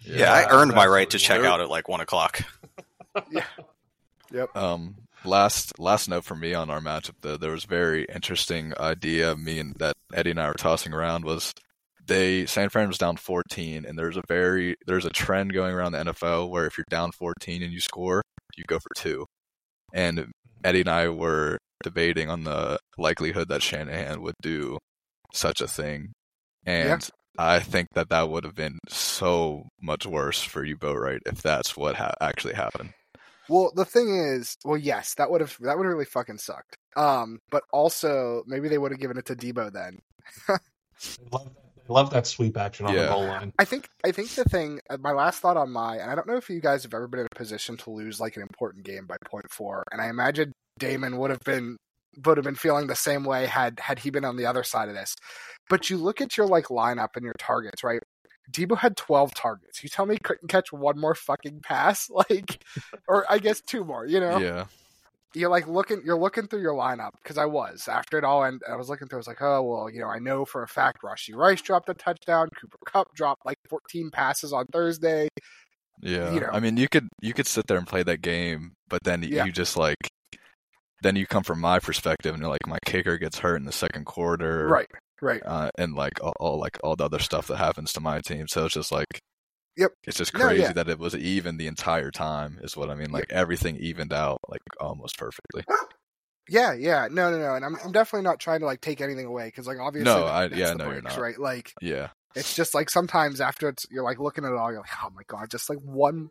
[0.00, 2.40] Yeah, I earned my right to check Where- out at like one o'clock.
[3.30, 3.44] Yeah.
[4.32, 4.56] Yep.
[4.56, 4.96] Um,
[5.26, 9.36] last last note from me on our matchup though, there was a very interesting idea
[9.36, 11.52] me and that Eddie and I were tossing around was
[12.06, 15.92] they San Fran was down 14 and there's a very there's a trend going around
[15.92, 18.22] the NFL where if you're down 14 and you score,
[18.56, 19.26] you go for two.
[19.92, 20.30] And
[20.64, 24.78] Eddie and I were debating on the likelihood that Shanahan would do
[25.32, 26.12] such a thing.
[26.64, 27.08] And
[27.38, 31.76] I think that that would have been so much worse for you, Boatwright, if that's
[31.76, 32.90] what ha- actually happened.
[33.48, 36.76] Well, the thing is, well, yes, that would have that would have really fucking sucked.
[36.96, 39.98] Um, but also maybe they would have given it to Deebo then.
[41.30, 43.02] Love that, love that sweep action on Yeah.
[43.02, 43.52] the goal line.
[43.58, 46.26] I think I think the thing, uh, my last thought on my, and I don't
[46.26, 48.84] know if you guys have ever been in a position to lose like an important
[48.84, 51.76] game by point four, and I imagine Damon would have been
[52.24, 54.88] would have been feeling the same way had had he been on the other side
[54.88, 55.14] of this.
[55.68, 58.00] But you look at your like lineup and your targets, right?
[58.52, 59.82] Deebo had twelve targets.
[59.82, 62.62] You tell me he couldn't catch one more fucking pass, like,
[63.08, 64.06] or I guess two more.
[64.06, 64.66] You know, Yeah.
[65.34, 68.60] you're like looking you're looking through your lineup because I was after it all and
[68.70, 70.68] I was looking through I was like oh well you know I know for a
[70.68, 75.28] fact Rashee Rice dropped a touchdown Cooper Kupp dropped like 14 passes on Thursday
[76.00, 76.48] Yeah, you know.
[76.52, 79.44] I mean, you could you could sit there and play that game, but then Yeah.
[79.44, 79.96] you just like,
[81.02, 83.72] then you come from my perspective, and you're like, my kicker gets hurt in the
[83.72, 84.86] second quarter, right
[85.22, 88.20] right Uh, and like all, all like all the other stuff that happens to my
[88.20, 88.46] team.
[88.48, 89.20] So it's just like,
[89.76, 89.92] Yep.
[90.04, 90.72] it's just No, crazy yeah.
[90.72, 92.58] that it was even the entire time.
[92.62, 93.10] Is what I mean.
[93.10, 95.64] Like everything evened out like almost perfectly.
[96.48, 99.26] yeah yeah no no no and I'm, I'm definitely not trying to like take anything
[99.26, 101.18] away because like obviously No, I- yeah, no, you're not.
[101.18, 104.70] right like Yeah, it's just like sometimes after it's you're like looking at it all
[104.70, 106.30] you're like oh my god just like one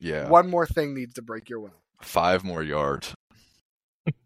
[0.00, 0.28] yeah.
[0.28, 3.14] one more thing needs to break your will Five more yards.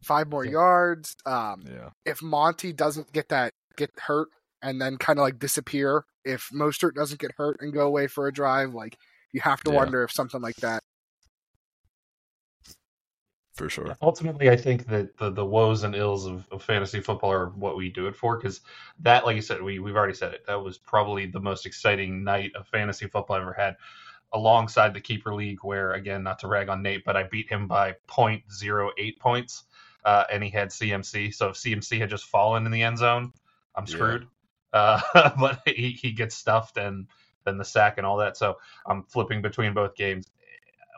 [0.02, 4.28] five more yards um Yeah, if Monty doesn't get that get hurt
[4.62, 8.28] and then kind of like disappear, if Mostert doesn't get hurt and go away for
[8.28, 8.96] a drive, like
[9.32, 9.76] you have to Yeah.
[9.78, 10.82] wonder if something like that.
[13.54, 13.96] for sure.
[14.00, 17.76] Ultimately, I think that the, the woes and ills of, of fantasy football are what
[17.76, 18.36] we do it for.
[18.36, 18.62] Because
[19.00, 20.46] that, like you said, we we've already said it.
[20.46, 23.76] That was probably the most exciting night of fantasy football I ever had,
[24.32, 27.68] alongside the keeper league, where again, not to rag on Nate, but I beat him
[27.68, 29.64] by 0.08 points,
[30.06, 31.34] uh, and he had CMC.
[31.34, 33.32] So if CMC had just fallen in the end zone,
[33.74, 33.94] I'm Yeah.
[33.94, 34.26] screwed.
[34.72, 35.00] Uh,
[35.38, 37.06] but he, he gets stuffed and
[37.44, 38.36] then the sack and all that.
[38.36, 40.26] So I'm flipping between both games.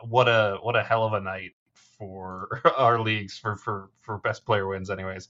[0.03, 4.45] What a what a hell of a night for our leagues for for for best
[4.45, 5.29] player wins, anyways.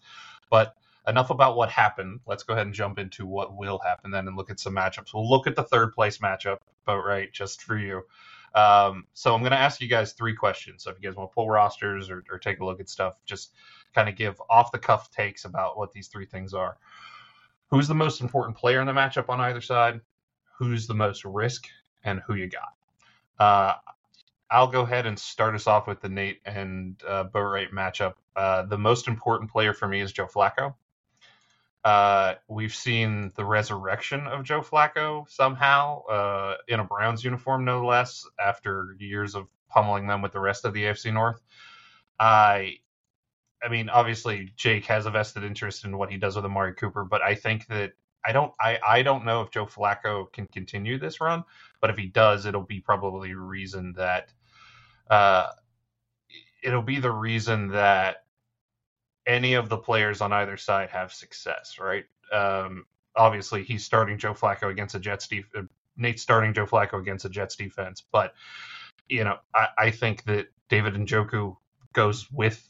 [0.49, 0.75] But
[1.07, 2.19] enough about what happened.
[2.25, 5.13] Let's go ahead and jump into what will happen then and look at some matchups.
[5.13, 8.03] We'll look at the third place matchup, Boatwright, just for you.
[8.55, 10.83] Um, so I'm going to ask you guys three questions.
[10.83, 13.15] So if you guys want to pull rosters or, or take a look at stuff,
[13.25, 13.51] just
[13.93, 16.77] kind of give off the cuff takes about what these three things are.
[17.71, 20.01] Who's the most important player in the matchup on either side?
[20.57, 21.65] Who's the most risk?
[22.03, 22.73] And who you got?
[23.39, 23.73] Uh,
[24.49, 28.13] I'll go ahead and start us off with the Nate and uh, Boatwright matchup.
[28.35, 30.75] Uh, the most important player for me is Joe Flacco.
[31.83, 37.85] Uh, we've seen the resurrection of Joe Flacco somehow uh, in a Browns uniform, no
[37.85, 41.41] less, after years of pummeling them with the rest of the AFC North.
[42.19, 42.77] I,
[43.65, 47.03] I mean, obviously Jake has a vested interest in what he does with Amari Cooper,
[47.03, 50.99] but I think that I don't, I, I don't know if Joe Flacco can continue
[50.99, 51.43] this run,
[51.81, 54.31] but if he does, it'll be probably a reason that,
[55.09, 55.47] uh,
[56.63, 58.25] it'll be the reason that
[59.25, 62.05] any of the players on either side have success, right?
[62.31, 65.63] Um, obviously, he's starting Joe Flacco against a Jets def- uh,
[65.97, 68.33] Nate's starting Joe Flacco against a Jets defense, but
[69.07, 71.55] you know, I, I think that David and Njoku
[71.93, 72.67] goes with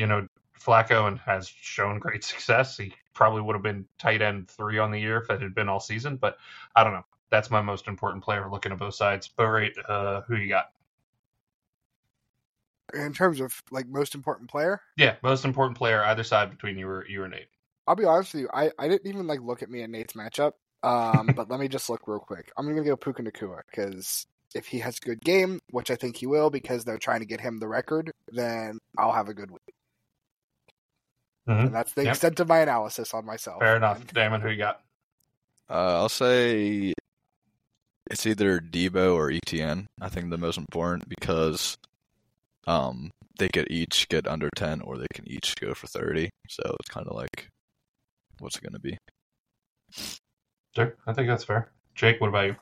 [0.00, 0.26] you know
[0.58, 2.76] Flacco and has shown great success.
[2.76, 5.68] He probably would have been tight end three on the year if it had been
[5.68, 6.38] all season, but
[6.74, 7.04] I don't know.
[7.30, 9.28] That's my most important player looking at both sides.
[9.28, 10.70] But right, uh, who you got?
[12.92, 16.88] In terms of like most important player, Yeah, most important player either side between you
[16.88, 17.46] or you or Nate.
[17.86, 20.14] I'll be honest with you, I, I didn't even like look at me and Nate's
[20.14, 20.52] matchup.
[20.82, 22.50] Um, but let me just look real quick.
[22.56, 26.16] I'm gonna go Puka Nacua because if he has a good game, which I think
[26.16, 29.50] he will, because they're trying to get him the record, then I'll have a good
[29.50, 29.74] week.
[31.48, 31.66] Mhm.
[31.66, 32.10] And that's the Yep.
[32.14, 33.60] extent of my analysis on myself.
[33.60, 34.06] Fair enough.
[34.08, 34.82] Damon, who you got?
[35.68, 36.92] Uh, I'll say
[38.10, 39.86] it's either Deebo or ETN.
[40.00, 41.76] I think the most important because
[42.66, 46.28] um they could each get under ten or they can each go for thirty.
[46.48, 47.48] So it's kind of like
[48.38, 48.96] what's it going to be?
[50.74, 51.70] Sure, I think that's fair.
[51.94, 52.56] Jake, what about you?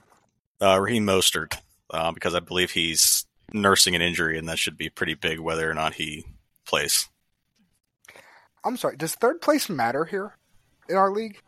[0.61, 1.59] Uh, Raheem Mostert,
[1.91, 5.71] uh, because I believe he's nursing an injury, and that should be pretty big whether
[5.71, 6.25] or not he
[6.67, 7.09] plays.
[8.65, 8.97] I'm sorry.
[8.97, 10.37] Does third place matter here
[10.89, 11.41] in our league?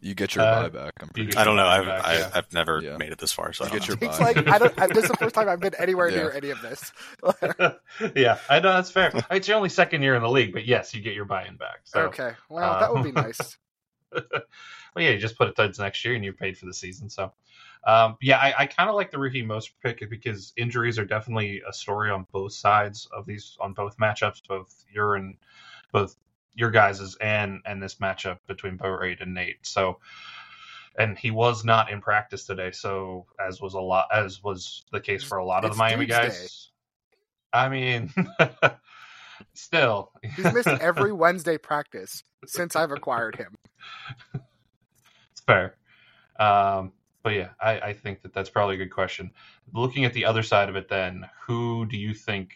[0.00, 0.90] You get your Uh, buyback.
[1.00, 1.40] I'm pretty sure.
[1.40, 1.66] I don't know.
[1.66, 2.30] I've Back, I, yeah.
[2.34, 2.96] I've never Yeah.
[2.98, 4.06] made it this far, so I You don't get know.
[4.08, 4.80] your It's like I don't.
[4.80, 6.16] I, this is the first time I've been anywhere Yeah.
[6.16, 6.92] near any of this.
[8.14, 9.10] yeah, I know that's fair.
[9.30, 11.80] It's your only second year in the league, but yes, you get your buy-in back.
[11.84, 12.32] So, okay.
[12.50, 13.56] Well, that would be uh, nice.
[14.12, 14.22] well,
[14.96, 17.08] yeah, you just put it towards next year, and you're paid for the season.
[17.08, 17.32] So,
[17.86, 21.62] um, yeah, I, I kind of like the Raheem Most pick because injuries are definitely
[21.68, 25.36] a story on both sides of these, on both matchups, both your and
[25.92, 26.16] both
[26.56, 29.64] your guys's and and this matchup between Boatwright and Nate.
[29.64, 29.98] So,
[30.98, 35.00] and he was not in practice today, so as was a lot as was the
[35.00, 36.28] case for a lot of It's the Miami Doomsday.
[36.28, 36.70] guys.
[37.52, 38.12] I mean,
[39.54, 43.54] still, He's missed every Wednesday practice since I've acquired him.
[44.34, 45.76] It's fair.
[46.38, 46.92] Um,
[47.22, 49.30] but yeah, I, I think that that's probably a good question.
[49.72, 52.50] Looking at the other side of it, then, who do you think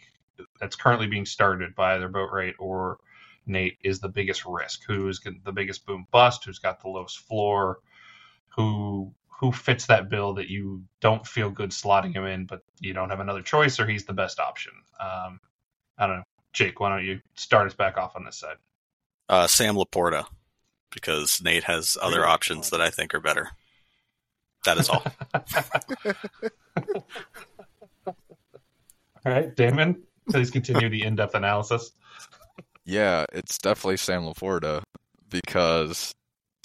[0.59, 2.97] that's currently being started by either Boatwright or
[3.45, 4.81] Nate is the biggest risk?
[4.87, 6.45] Who's the biggest boom bust?
[6.45, 7.79] Who's got the lowest floor?
[8.55, 12.93] Who who fits that bill that you don't feel good slotting him in, but you
[12.93, 14.73] don't have another choice, or he's the best option?
[14.99, 15.39] Um,
[15.97, 16.23] I don't know.
[16.53, 18.57] Jake, why don't you start us back off on this side?
[19.29, 20.25] Uh, Sam Laporta,
[20.91, 22.29] because Nate has other Really?
[22.29, 23.49] options that I think are better.
[24.65, 25.03] That is all.
[29.23, 31.91] All right, Damon, please continue the in-depth analysis.
[32.85, 34.81] Yeah, it's definitely Sam Laporta
[35.29, 36.13] because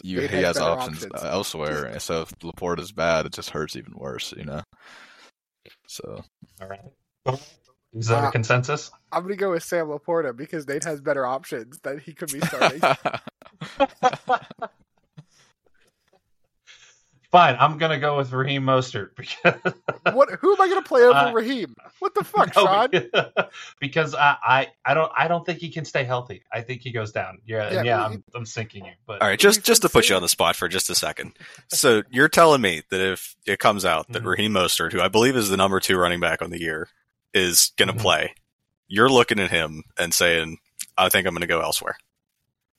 [0.03, 1.25] you, he has has options, options.
[1.25, 4.63] elsewhere, and so if Laporta's bad, it just hurts even worse, you know.
[5.89, 6.23] So
[6.61, 6.81] All right.
[7.93, 8.91] Is that a Uh, consensus?
[9.13, 12.41] I'm gonna go with Sam Laporta because Nate has better options that he could be
[12.41, 12.81] starting.
[17.37, 19.55] Fine, I'm gonna go with Raheem Mostert because
[20.15, 20.31] what?
[20.41, 21.75] Who am I gonna play over Uh, Raheem?
[21.99, 22.91] What the fuck, No, Sean?
[22.91, 23.31] because-
[23.81, 26.43] because I, I I don't I don't think he can stay healthy.
[26.51, 27.43] I think he goes down.
[27.45, 28.93] Yeah, Yeah, yeah, yeah well, I'm, I'm sinking you.
[29.07, 31.33] But All right, just just to put you on the spot for just a second.
[31.69, 34.27] So you're telling me that if it comes out that Mhm.
[34.27, 36.89] Raheem Mostert, who I believe is the number two running back on the year,
[37.35, 38.01] is going to Mhm.
[38.01, 38.35] play,
[38.89, 40.57] you're looking at him and saying,
[40.97, 41.99] "I think I'm going to go elsewhere."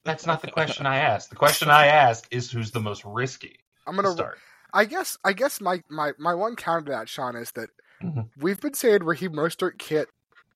[0.03, 1.29] that's not the question I asked.
[1.29, 4.11] The question I asked is who's the most risky I'm gonna.
[4.11, 4.37] start.
[4.73, 5.17] I guess.
[5.23, 7.69] I guess my my my one counter to that, Sean, is that
[8.03, 8.29] Mhm.
[8.37, 10.09] we've been saying Raheem Mostert can't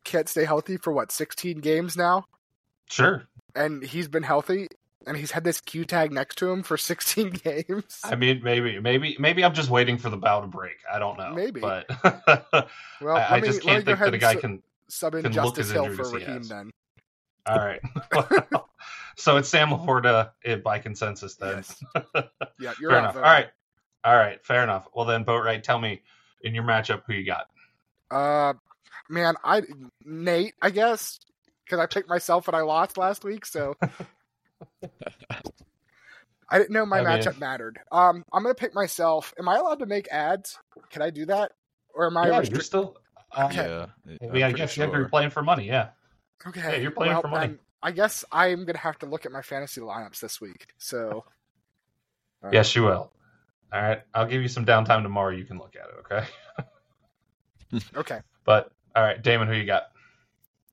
[0.03, 2.25] can't stay healthy for what 16 games now,
[2.89, 3.23] Sure.
[3.55, 4.67] and he's been healthy,
[5.07, 7.99] and he's had this Q tag next to him for 16 games.
[8.03, 10.77] I mean, maybe, maybe, maybe I'm just waiting for the bow to break.
[10.91, 11.33] I don't know.
[11.33, 11.61] Maybe.
[11.61, 11.85] but
[13.01, 14.63] well, I, I me, just can't think that a guy su- can.
[14.89, 16.69] sub in can look Justice Hill for Raheem then.
[17.47, 17.81] All right.
[19.21, 21.57] so it's Sam Laporta eh, by consensus then.
[21.57, 21.83] Yes.
[22.59, 23.13] Yeah, you're fair out enough.
[23.15, 23.25] there.
[23.25, 23.47] All right.
[24.03, 24.43] All right.
[24.45, 24.87] Fair enough.
[24.93, 25.63] Well then, Boatwright.
[25.63, 26.01] Tell me
[26.43, 27.47] in your matchup who you got.
[28.11, 28.53] Uh,
[29.09, 29.63] man, I
[30.05, 31.19] Nate, I guess,
[31.65, 33.75] because I picked myself and I lost last week, so
[36.49, 37.79] I didn't know my I mean- matchup mattered.
[37.91, 39.33] Um, I'm gonna pick myself.
[39.39, 40.57] Am I allowed to make ads?
[40.89, 41.53] Can I do that,
[41.93, 42.27] or am I?
[42.27, 42.97] yeah, restri- you're still.
[43.35, 43.55] Uh, Okay.
[43.65, 44.99] yeah, I I'm mean, I pretty guess yeah, sure.
[44.99, 45.65] you're playing for money.
[45.65, 45.89] Yeah.
[46.45, 47.55] okay, yeah, you're playing well, for money.
[47.83, 50.67] Then I guess I'm gonna have to look at my fantasy lineups this week.
[50.77, 51.25] So,
[52.43, 53.11] uh, Yes, you will.
[53.73, 54.01] All right.
[54.13, 55.31] I'll give you some downtime tomorrow.
[55.31, 56.27] You can look at it.
[57.73, 57.81] Okay.
[57.95, 58.19] okay.
[58.43, 59.83] But all right, Damon, who you got?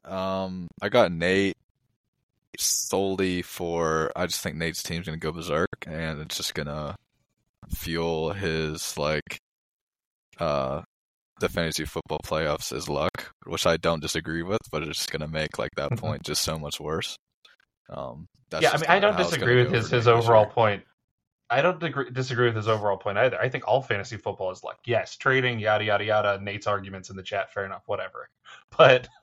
[0.05, 1.57] Um, I got Nate
[2.59, 6.97] solely for I just think Nate's team's gonna go berserk, and it's just gonna
[7.71, 9.39] fuel his like
[10.39, 10.83] uh
[11.41, 15.29] the fantasy football playoffs is luck, which I don't disagree with, but it's just gonna
[15.29, 15.99] make like that Mhm.
[15.99, 17.17] point just so much worse.
[17.91, 20.53] Um, that's yeah, I mean, I don't disagree with his his overall year.
[20.53, 20.85] point.
[21.51, 23.41] I don't agree, disagree with his overall point either.
[23.41, 24.81] I think all fantasy football is luck.
[24.85, 26.39] Yes, trading, yada yada yada.
[26.43, 28.29] Nate's arguments in the chat, fair enough, whatever.
[28.77, 29.09] But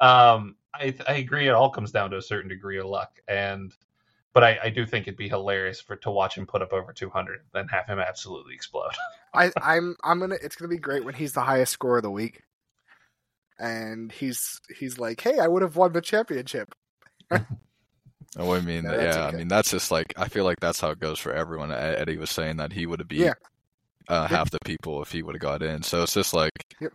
[0.00, 1.48] um, I I agree.
[1.48, 3.72] It all comes down to a certain degree of luck, and
[4.38, 6.92] but I, I do think it'd be hilarious for to watch him put up over
[6.92, 8.92] 200 and have him absolutely explode.
[9.34, 10.36] I, I'm I'm gonna.
[10.40, 12.44] It's gonna be great when he's the highest score of the week,
[13.58, 16.72] and he's he's like, "Hey, I would have won the championship."
[17.32, 20.80] Oh, I mean, No, yeah, that's I mean that's just like I feel like that's
[20.80, 21.72] how it goes for everyone.
[21.72, 23.34] Eddie was saying that he would have beat Yeah.
[24.08, 24.30] uh, Yep.
[24.30, 25.82] half the people if he would have got in.
[25.82, 26.92] So it's just like Yep.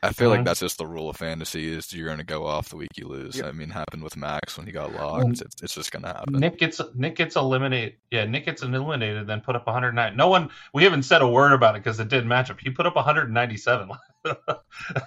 [0.00, 0.44] I feel like uh-huh.
[0.44, 3.08] that's just the rule of fantasy is you're going to go off the week you
[3.08, 3.36] lose.
[3.36, 3.46] Yep.
[3.46, 5.24] I mean, happened with Max when he got locked.
[5.24, 6.34] Um, it's, it's just going to happen.
[6.38, 7.96] Nick gets Nick gets eliminated.
[8.10, 10.16] Yeah, Nick gets eliminated, then put up 109.
[10.16, 10.50] No one.
[10.72, 12.60] We haven't said a word about it because it didn't match up.
[12.60, 13.90] He put up 197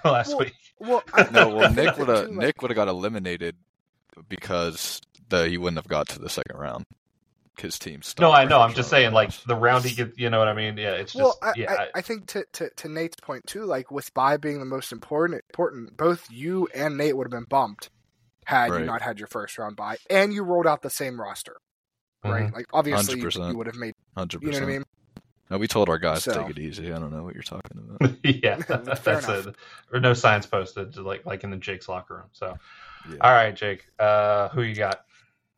[0.04, 0.54] last Well, week.
[0.80, 3.56] Well, I, No, well, Nick would have Nick would have got eliminated
[4.28, 5.00] because
[5.30, 6.86] the he wouldn't have got to the second round.
[7.62, 8.02] His team.
[8.02, 8.60] stuck No, I know.
[8.60, 10.18] I'm just saying, like the round he gets.
[10.18, 10.78] You know what I mean?
[10.78, 11.24] Yeah, it's just.
[11.24, 14.38] well, I, yeah, I, I think to, to, to Nate's point too, like with Spy
[14.38, 17.90] being the most important, important, both you and Nate would have been bumped
[18.46, 21.58] had you not had your first round bye, and you rolled out the same roster,
[22.24, 22.48] right?
[22.52, 22.54] Mhm.
[22.54, 23.52] Like obviously you, 100%.
[23.52, 24.84] you would have made, hundred you know what I mean?
[25.52, 26.94] No, we told our guys to take it easy.
[26.94, 28.16] I don't know what you're talking about.
[28.24, 28.78] yeah, Fair
[29.22, 29.48] that's enough.
[29.48, 29.56] it.
[29.92, 32.30] Or no signs posted, like like in the Jake's locker room.
[32.32, 32.58] So,
[33.10, 33.18] Yeah.
[33.22, 35.02] all right, Jake, uh, who you got?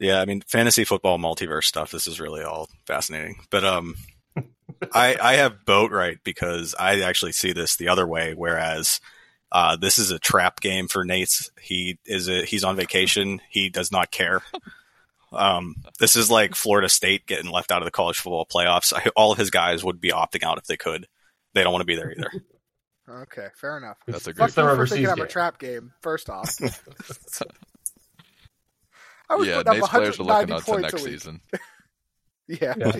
[0.04, 1.92] Yeah, I mean, fantasy football multiverse stuff.
[1.92, 3.38] This is really all fascinating.
[3.50, 3.96] But um,
[4.94, 8.34] I I have Boatwright because I actually see this the other way.
[8.34, 9.00] Whereas
[9.52, 11.52] uh, this is a trap game for Nate's.
[11.62, 13.40] He is a, he's on vacation.
[13.50, 14.42] He does not care.
[15.32, 18.94] Um, this is like Florida State getting left out of the college football playoffs.
[18.94, 21.08] I, all of his guys would be opting out if they could.
[21.54, 22.30] They don't want to be there either.
[23.10, 23.98] Okay, fair enough.
[24.08, 24.48] That's a It's great.
[24.48, 25.92] Fuck their you for overseas thinking I'm a trap game.
[26.02, 26.56] First off,
[29.30, 31.42] I was yeah, putting up Nate's players are looking out to next season.
[32.46, 32.74] Yeah.
[32.78, 32.92] Yeah.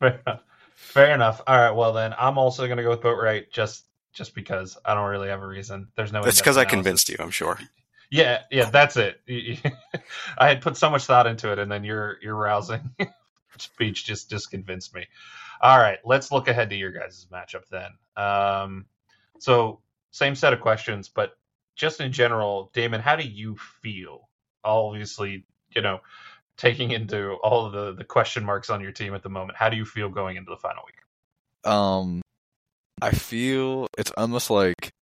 [0.00, 0.40] Fair enough.
[0.74, 1.40] Fair enough.
[1.46, 1.70] All right.
[1.70, 5.28] Well, then I'm also going to go with Boatwright, just just because I don't really
[5.28, 5.88] have a reason.
[5.96, 6.22] There's no.
[6.24, 7.16] It's because I convinced you.
[7.20, 7.60] I'm sure.
[8.10, 9.20] Yeah, yeah, that's it.
[10.38, 12.90] I had put so much thought into it, and then your your rousing
[13.58, 15.06] speech just just convinced me.
[15.62, 17.90] All right, let's look ahead to your guys' matchup then.
[18.22, 18.86] Um,
[19.38, 21.38] so same set of questions, but
[21.74, 24.28] just in general, Damon, how do you feel?
[24.64, 26.00] Obviously, you know,
[26.56, 29.76] taking into all the the question marks on your team at the moment, how do
[29.76, 31.70] you feel going into the final week?
[31.70, 32.22] Um,
[33.00, 34.92] I feel it's almost like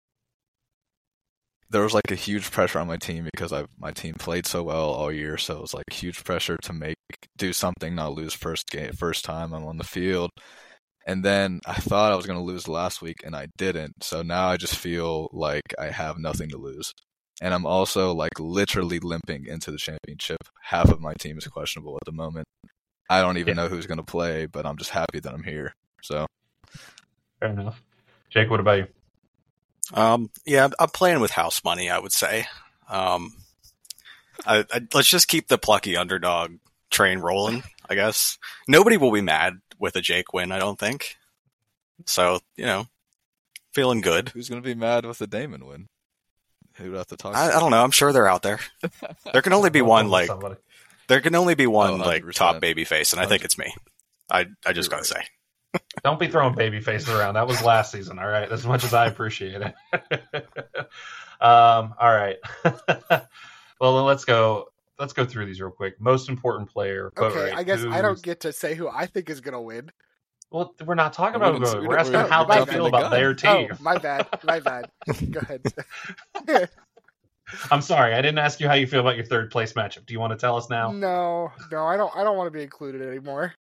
[1.70, 4.62] there was like a huge pressure on my team because I my team played so
[4.64, 6.96] well all year, so it was like huge pressure to make
[7.36, 10.30] do something, not lose first game first time I'm on the field.
[11.06, 14.04] And then I thought I was going to lose last week, and I didn't.
[14.04, 16.92] So now I just feel like I have nothing to lose.
[17.40, 20.38] And I'm also like literally limping into the championship.
[20.62, 22.46] Half of my team is questionable at the moment.
[23.08, 23.62] I don't even Yeah.
[23.64, 25.74] know who's going to play, but I'm just happy that I'm here.
[26.02, 26.26] So
[27.40, 27.82] Fair enough.
[28.28, 28.86] Jake, what about you?
[29.94, 31.90] Um, yeah, I'm- I'm playing with house money.
[31.90, 32.46] I would say.
[32.88, 33.32] Um,
[34.46, 36.52] I, I, let's just keep the plucky underdog
[36.90, 37.62] train rolling.
[37.88, 40.52] I guess nobody will be mad with a Jake win.
[40.52, 41.16] I don't think.
[42.06, 42.86] So you know,
[43.74, 44.28] feeling good.
[44.30, 45.86] Who's going to be mad with a Damon win?
[46.80, 47.34] Who would have to talk?
[47.36, 47.56] I, to?
[47.56, 47.82] I don't know.
[47.82, 48.60] I'm sure they're out there.
[49.32, 50.56] There can only be one like Somebody.
[51.08, 53.72] there can only be one Oh, like top baby face, and I think it's me.
[54.30, 55.22] I I just gotta say.
[56.04, 57.34] Don't be throwing baby faces around.
[57.34, 58.50] That was last season, all right?
[58.50, 59.74] As much as I appreciate it.
[61.40, 62.38] um, all right.
[63.80, 64.72] well, then let's go.
[64.98, 66.00] Let's go through these real quick.
[66.00, 67.12] Most important player.
[67.16, 69.60] Okay, rate, I guess I don't get to say who I think is going to
[69.60, 69.92] win.
[70.50, 71.52] Well, we're not talking about.
[71.60, 73.10] didn't- We're, we we're asking how didn't they feel about gun.
[73.12, 73.68] their team.
[73.72, 74.26] Oh, my bad.
[74.44, 74.90] My bad.
[75.30, 76.68] Go ahead.
[77.70, 80.06] I'm sorry, I didn't ask you how you feel about your third place matchup.
[80.06, 80.92] Do you want to tell us now?
[80.92, 82.14] No, no, I don't.
[82.16, 83.54] I don't want to be included anymore.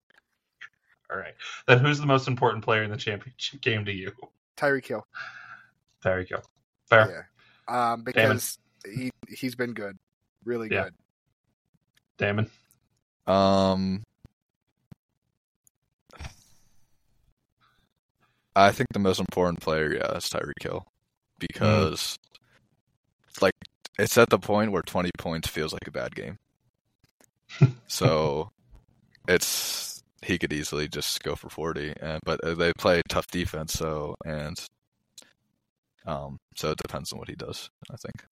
[1.12, 1.34] All right.
[1.68, 4.12] Then who's the most important player in the championship game to you?
[4.58, 5.06] Tyreek Hill.
[6.04, 6.42] There you go.
[6.88, 7.28] Fair.
[7.68, 7.92] Yeah.
[7.94, 9.98] Um, because he he's been good,
[10.46, 10.84] really Yeah.
[10.86, 10.94] good.
[12.20, 12.50] Damon.
[13.26, 14.04] Um,
[18.62, 20.86] I think the most important player, yeah, is Tyreek Hill,
[21.40, 22.18] because
[23.42, 23.54] like
[23.98, 26.38] it's at the point where 20 points feels like a bad game.
[27.88, 28.52] so
[29.28, 33.74] it's he could easily just go for 40, and but uh, they play tough defense,
[33.74, 34.60] so and
[36.06, 37.70] um, so it depends on what he does.
[37.92, 38.26] I think.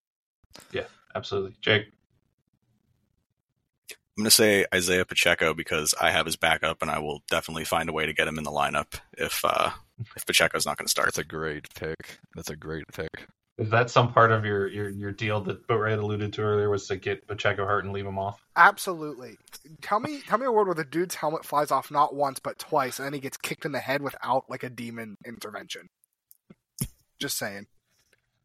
[0.71, 0.85] Yeah
[1.17, 1.55] absolutely.
[1.59, 1.87] Jake.
[3.91, 7.89] I'm gonna say Isaiah Pacheco because I have his backup, and I will definitely find
[7.89, 9.71] a way to get him in the lineup if uh,
[10.15, 11.07] if Pacheco's not gonna start.
[11.07, 12.19] That's a great pick.
[12.35, 13.27] That's a great pick.
[13.57, 16.87] Is that some part of your your, your deal that Boatwright alluded to earlier was
[16.87, 18.39] to get Pacheco hurt and leave him off?
[18.55, 19.37] Absolutely.
[19.81, 22.59] Tell me, tell me a word where the dude's helmet flies off not once but
[22.59, 25.89] twice, and then he gets kicked in the head without like a demon intervention.
[27.19, 27.65] Just saying.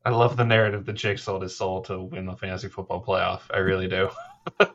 [0.05, 3.43] I love the narrative that Jake sold his soul to win the fantasy football playoff.
[3.51, 4.11] I really do.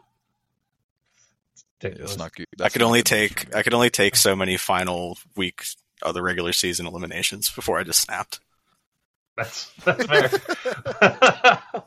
[1.53, 2.11] It's ridiculous.
[2.11, 2.45] It's not good.
[2.61, 3.55] I could only good take.
[3.55, 5.63] I could only take so many final week
[6.01, 8.39] of the regular season eliminations before I just snapped.
[9.35, 10.29] That's that's fair.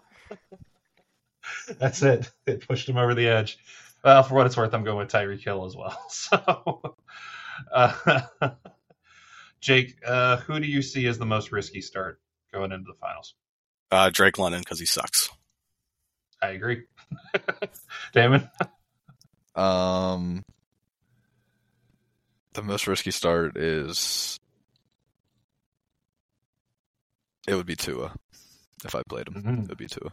[1.79, 2.31] that's it.
[2.47, 3.59] It pushed him over the edge.
[4.05, 5.99] Well, for what it's worth, I'm going with Tyreek Hill as well.
[6.11, 6.97] So,
[7.73, 8.21] uh,
[9.61, 12.21] Jake, uh, who do you see as the most risky start
[12.53, 13.35] going into the finals?
[13.91, 15.29] Uh, Drake London because he sucks.
[16.41, 16.85] I agree.
[18.15, 18.49] Damon?
[19.55, 20.45] Um,
[22.55, 24.39] the most risky start is
[27.47, 28.15] it would be Tua
[28.85, 29.35] if I played him.
[29.43, 29.63] Mhm.
[29.65, 30.13] It would be Tua.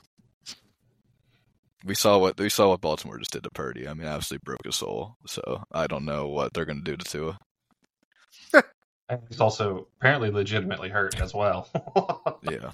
[1.84, 3.88] We saw what we saw what Baltimore just did to Purdy.
[3.88, 5.16] I mean, I absolutely broke his soul.
[5.28, 7.40] So I don't know what they're going to do to Tua.
[9.30, 11.70] He's also apparently legitimately hurt as well.
[12.50, 12.72] Yeah,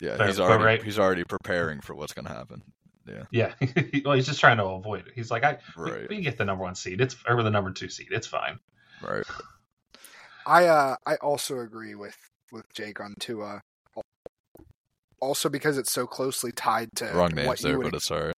[0.00, 0.26] yeah.
[0.26, 2.62] He's already right- he's already preparing for what's going to happen.
[3.08, 3.82] Yeah, yeah.
[4.04, 5.12] well, he's just trying to avoid it.
[5.14, 7.00] He's like, I we- right, we, can get the number one seed.
[7.00, 8.08] It's or the number two seed.
[8.10, 8.58] It's fine.
[9.02, 9.24] right.
[10.46, 12.16] I uh I also agree with
[12.52, 13.60] with Jake on Tua.
[15.20, 18.10] Also because it's so closely tied to Wrong what names you there, would but it's
[18.10, 18.34] alright.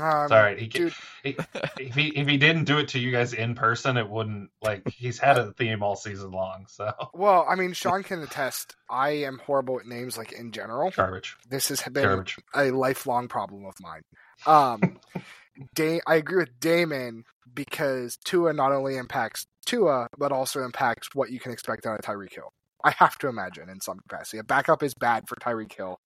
[0.00, 0.58] um, It's all right.
[0.58, 0.94] He, dude.
[1.22, 1.36] he,
[1.78, 4.88] if he if he didn't do it to you guys in person, it wouldn't like
[4.88, 6.64] he's had a theme all season long.
[6.68, 8.76] So Well, I mean, Sean can attest.
[8.90, 10.90] I am horrible at names, like in general.
[10.90, 12.38] garbage, This has been garbage.
[12.54, 14.02] a lifelong problem of mine.
[14.46, 14.98] Um,
[15.74, 17.24] da- I agree with Damon
[17.54, 22.04] because Tua not only impacts Tua, but also impacts what you can expect out of
[22.04, 22.52] Tyreek Hill.
[22.84, 24.38] I have to imagine in some capacity.
[24.38, 26.00] A backup is bad for Tyreek Hill,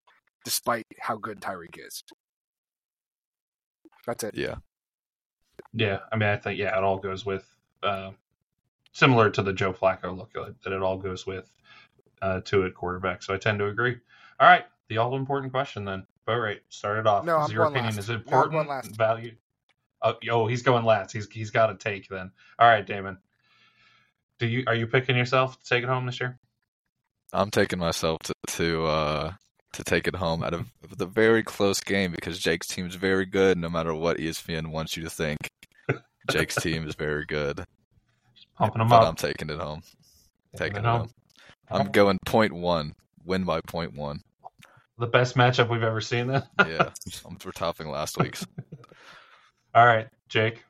[0.47, 2.05] despite how good Tyreek is.
[4.07, 4.37] That's it.
[4.37, 4.55] Yeah,
[5.75, 7.45] Yeah, I mean, I think yeah, it all goes with
[7.83, 8.13] uh,
[8.93, 11.51] similar to the Joe Flacco look uh, that it all goes with
[12.23, 13.25] uh, to at quarterback.
[13.25, 13.97] So I tend to agree.
[14.39, 16.07] All right, the all important question then.
[16.29, 17.25] Boatwright, start it off.
[17.25, 17.99] No, is I'm your going opinion last.
[17.99, 18.97] is No, it I'm important going last.
[18.97, 19.35] value?
[20.03, 21.13] Oh, oh, he's going last.
[21.13, 22.31] He's he's got a take then.
[22.59, 23.19] All right, Damon.
[24.39, 26.39] Do you are you picking yourself to take it home this year?
[27.33, 29.33] I'm taking myself to to uh
[29.77, 30.67] to take it home out of
[30.97, 33.59] the very close game because Jake's team is very good.
[33.59, 35.51] No matter what ESPN wants you to think,
[36.31, 37.65] Jake's team is very good.
[38.57, 39.09] Pumping him but up.
[39.09, 39.83] I'm taking it home.
[40.57, 41.11] Taking it home.
[41.69, 41.81] home.
[41.81, 42.95] I'm going point one.
[43.25, 44.21] Win by point one.
[44.99, 46.29] The best matchup we've ever seen.
[46.29, 46.43] Then.
[46.59, 46.91] Yeah,
[47.27, 48.47] I'm, we're topping last week's.
[49.75, 50.65] All right, Jake.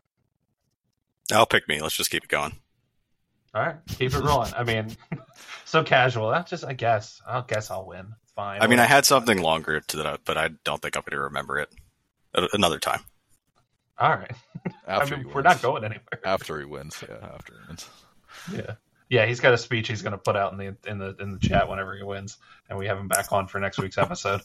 [1.32, 1.80] I'll pick me.
[1.80, 2.52] Let's just keep it going.
[3.54, 4.52] All right, keep it rolling.
[4.54, 4.96] I mean,
[5.64, 6.30] so casual.
[6.30, 7.22] That's just I guess.
[7.26, 8.14] I guess I'll win.
[8.36, 8.60] Fine.
[8.62, 11.24] I mean, I had something longer to that, but I don't think I'm going to
[11.24, 11.70] remember it
[12.52, 13.00] another time.
[13.98, 14.30] All right.
[14.86, 16.20] After I mean, he we're not going anywhere.
[16.24, 17.88] After he wins, yeah, after he wins.
[18.52, 18.74] Yeah.
[19.08, 21.30] Yeah, he's got a speech he's going to put out in the in the in
[21.30, 24.42] the chat whenever he wins, and we have him back on for next week's episode.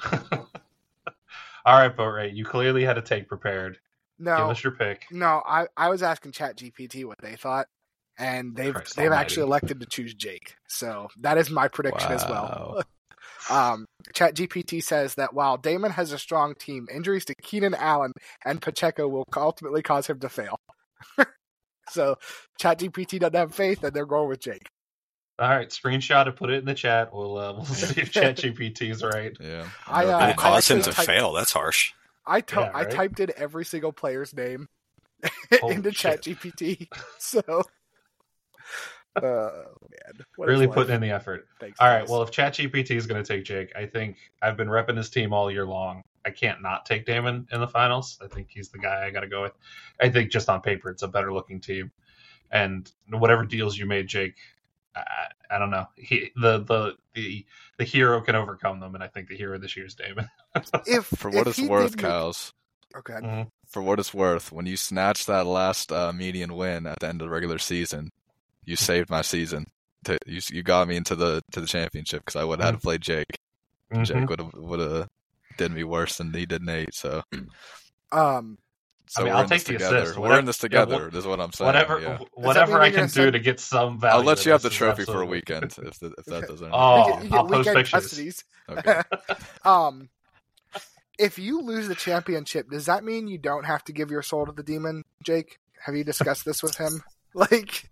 [0.12, 0.46] All
[1.66, 3.78] right, Boatwright, you clearly had a take prepared.
[4.18, 5.06] No, give us your pick.
[5.10, 5.42] no.
[5.44, 7.66] I, I was asking Chat GPT what they thought,
[8.16, 9.20] and they've Christ they've almighty.
[9.20, 10.54] actually elected to choose Jake.
[10.68, 12.82] So that is my prediction as well.
[13.50, 13.72] Wow.
[13.74, 18.12] Um, Chat GPT says that while Damon has a strong team, injuries to Keenan Allen
[18.44, 20.58] and Pacheco will ultimately cause him to fail.
[21.90, 22.16] so
[22.58, 24.66] Chat GPT doesn't have faith, and they're going with Jake.
[25.40, 27.14] All right, screenshot it, put it in the chat.
[27.14, 29.36] We'll uh, we'll see if ChatGPT is right.
[29.40, 29.68] Yeah.
[29.86, 30.30] I, uh, It will opinion.
[30.30, 31.32] I cause him to typed- fail.
[31.32, 31.92] That's harsh.
[32.26, 34.66] I to- Yeah, I typed in every single player's name
[35.62, 36.22] into shit.
[36.22, 36.88] Chat GPT.
[37.18, 37.62] So,
[39.16, 41.46] uh, man, what is Really putting in the effort.
[41.60, 42.08] Thanks, All right, guys.
[42.08, 45.32] well, if ChatGPT is going to take Jake, I think I've been repping his team
[45.32, 46.02] all year long.
[46.24, 48.18] I can't not take Damon in the finals.
[48.22, 49.52] I think he's the guy I got to go with.
[50.00, 51.90] I think just on paper, it's a better looking team.
[52.50, 54.34] And whatever deals you made, Jake,
[54.96, 55.02] I,
[55.50, 55.86] I don't know.
[55.96, 57.46] He, the the the
[57.78, 60.28] the hero can overcome them, and I think the hero this year is Damon.
[60.86, 62.52] if For what if it's he worth, did make- cows.
[62.96, 63.46] Okay.
[63.66, 67.20] For what it's worth, when you snatched that last uh, median win at the end
[67.20, 68.08] of the regular season,
[68.68, 69.66] you saved my season.
[70.04, 72.74] To, you you got me into the to the championship because I would have had
[72.76, 73.38] to play Jake.
[73.92, 74.04] Mhm.
[74.04, 75.08] Jake would have would have
[75.56, 76.94] did me worse than he did Nate.
[76.94, 77.22] So
[78.12, 78.58] Um,
[79.08, 79.96] so mean, we're I'll in this take the together.
[79.98, 80.16] assist.
[80.16, 81.10] We're Whatever- in this yeah, together.
[81.12, 81.66] wha- is what I'm saying.
[81.66, 82.18] Whatever yeah.
[82.34, 84.18] whatever I can do send- to get some value.
[84.18, 86.46] I'll let you have the this is trophy for a weekend if the, if that
[86.46, 86.70] doesn't.
[86.72, 88.44] Oh, you get, you get I'll post weekend pictures.
[88.68, 89.02] Okay.
[89.64, 90.08] um,
[91.18, 94.46] if you lose the championship, does that mean you don't have to give your soul
[94.46, 95.58] to the demon, Jake?
[95.84, 97.02] Have you discussed this with him?
[97.34, 97.90] Like,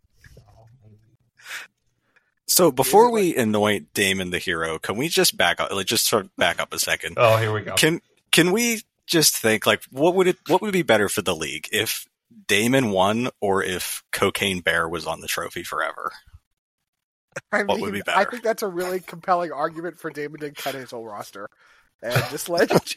[2.57, 5.71] So before it like- we anoint Damon the hero, can we just back up?
[5.71, 7.19] Like, just sort of back up a second.
[7.19, 7.75] Oh, here we go.
[7.75, 8.01] Can
[8.33, 11.69] can we just think like what would it what would be better for the league
[11.71, 12.07] if
[12.49, 16.13] Damon won or if Cocaine Bear was on the trophy forever?
[17.53, 18.19] I What mean, would be better?
[18.19, 21.51] I think that's a really compelling argument for Damon to cut his whole roster
[22.03, 22.71] and just let.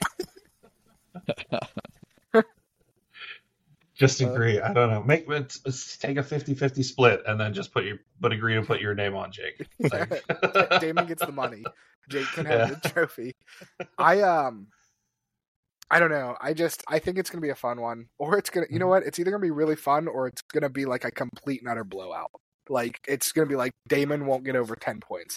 [3.99, 4.59] Just Uh, agree.
[4.61, 5.03] I don't know.
[5.03, 8.61] Make let's, let's take a 50-50 split and then just put your but agree to
[8.61, 9.67] put your name on Jake.
[9.91, 10.23] Like-
[10.79, 11.63] Damon gets the money.
[12.09, 12.75] Jake can have Yeah.
[12.81, 13.33] the trophy.
[13.97, 14.67] I um,
[15.91, 16.35] I don't know.
[16.39, 18.67] I just I think it's gonna be a fun one, or it's gonna.
[18.69, 19.03] You know what?
[19.03, 21.83] It's either gonna be really fun, or it's gonna be like a complete and utter
[21.83, 22.31] blowout.
[22.69, 25.35] Like it's gonna be like Damon won't get over ten points.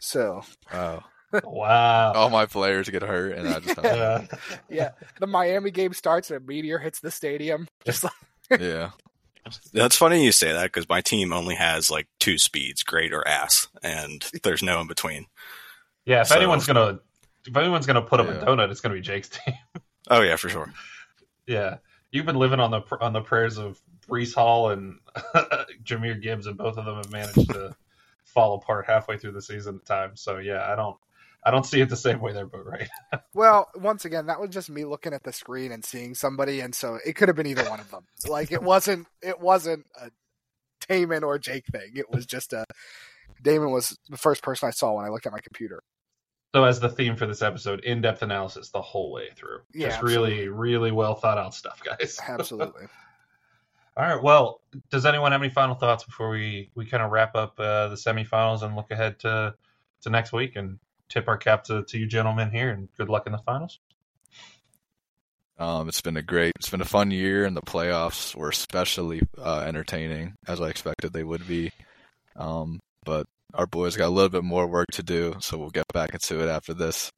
[0.00, 0.42] So
[0.72, 1.04] Wow.
[1.44, 2.12] Wow.
[2.12, 3.78] All my players get hurt, and I just.
[3.82, 4.26] Yeah.
[4.70, 7.68] yeah, the Miami game starts and a meteor hits the stadium.
[7.84, 8.90] Just like yeah.
[9.72, 13.26] That's funny you say that because my team only has like two speeds, great or
[13.26, 15.26] ass, and there's no in between.
[16.04, 17.00] Yeah, if So- anyone's gonna
[17.46, 19.54] if anyone's gonna put up a donut, it's gonna be Jake's team.
[20.10, 20.72] Oh yeah, for sure.
[21.46, 21.76] yeah,
[22.10, 24.98] you've been living on the on the prayers of Breece Hall and
[25.84, 27.76] Jahmyr Gibbs, and both of them have managed to
[28.24, 30.22] fall apart halfway through the season at times.
[30.22, 30.96] So yeah, I don't
[31.44, 32.88] I don't see it the same way there, but right.
[33.34, 36.74] Well, once again, that was just me looking at the screen and seeing somebody, and
[36.74, 38.04] so it could have been either one of them.
[38.28, 40.10] Like it wasn't, it wasn't a
[40.88, 41.92] Damon or Jake thing.
[41.94, 42.64] It was just a
[43.42, 45.82] Damon was the first person I saw when I looked at my computer.
[46.54, 49.60] So as the theme for this episode, in depth analysis the whole way through.
[49.74, 52.18] Yeah, Just really, really well thought out stuff, guys.
[52.26, 52.86] Absolutely.
[53.96, 54.22] All right.
[54.22, 57.88] Well, does anyone have any final thoughts before we we kind of wrap up uh,
[57.88, 59.54] the semifinals and look ahead to
[60.02, 60.78] to next week and
[61.08, 63.78] tip our cap to, to you gentlemen here and good luck in the finals.
[65.58, 69.22] Um, it's been a great, it's been a fun year, and the playoffs were especially
[69.36, 71.72] uh, entertaining, as I expected they would be.
[72.36, 75.86] Um, but our boys got a little bit more work to do, so we'll get
[75.92, 77.10] back into it after this.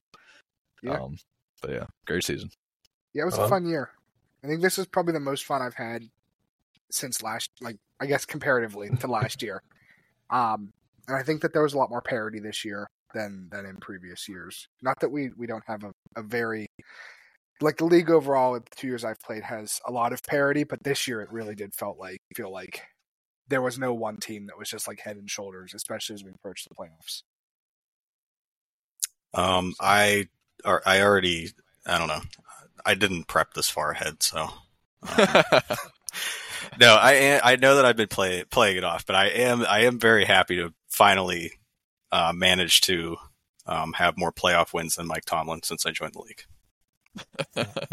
[0.82, 0.92] Yeah.
[1.00, 1.18] Um,
[1.60, 2.48] but yeah, great season.
[3.12, 3.44] Yeah, it was Uh-huh.
[3.44, 3.90] a fun year.
[4.42, 6.04] I think this is probably the most fun I've had
[6.90, 9.62] since last, like I guess comparatively to last year.
[10.30, 10.72] Um,
[11.06, 13.76] and I think that there was a lot more parity this year than than in
[13.76, 14.68] previous years.
[14.82, 16.66] Not that we we don't have a, a very
[17.60, 18.54] like the league overall.
[18.54, 21.54] The two years I've played has a lot of parity, but this year it really
[21.54, 22.82] did felt like feel like
[23.48, 26.30] there was no one team that was just like head and shoulders, especially as we
[26.30, 27.22] approach the playoffs.
[29.34, 30.28] Um, I
[30.64, 31.50] or I already
[31.86, 32.20] I don't know.
[32.84, 34.52] I didn't prep this far ahead, so um,
[36.80, 36.94] no.
[36.94, 39.80] I am- I know that I've been play, playing it off, but I am I
[39.80, 41.52] am very happy to finally
[42.12, 43.16] uh, manage to
[43.66, 46.44] um, have more playoff wins than Mike Tomlin since I joined the league,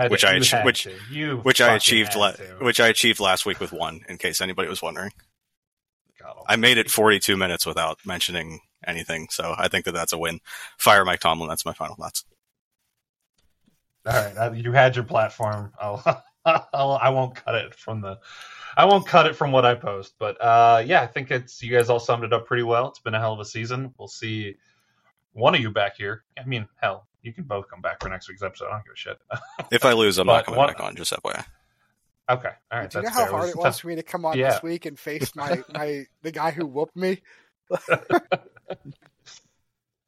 [0.09, 4.01] Which I which- you which I achieved la- which I achieved last week with one.
[4.09, 5.11] In case anybody was wondering,
[6.47, 10.39] I made it 42 minutes without mentioning anything, so I think that that's a win.
[10.77, 11.49] Fire Mike Tomlin.
[11.49, 12.23] That's my final thoughts.
[14.05, 15.73] All right, uh, you had your platform.
[15.79, 16.01] I'll,
[16.73, 18.19] I'll I won't cut it from the
[18.75, 20.13] I won't cut it from what I post.
[20.19, 22.87] But uh, yeah, I think it's you guys all summed it up pretty well.
[22.89, 23.93] It's been a hell of a season.
[23.97, 24.55] We'll see
[25.33, 26.23] one of you back here.
[26.39, 28.67] I mean, hell, you can both come back for next week's episode.
[28.67, 29.17] I don't give a shit.
[29.71, 30.95] If I lose, I'm But not coming one- back on.
[30.95, 31.43] Just FYI.
[32.29, 32.89] okay, all right.
[32.89, 33.31] Do you know how fair.
[33.31, 34.51] hard it was was for me to come on Yeah.
[34.51, 37.21] this week and face my, my the guy who whooped me?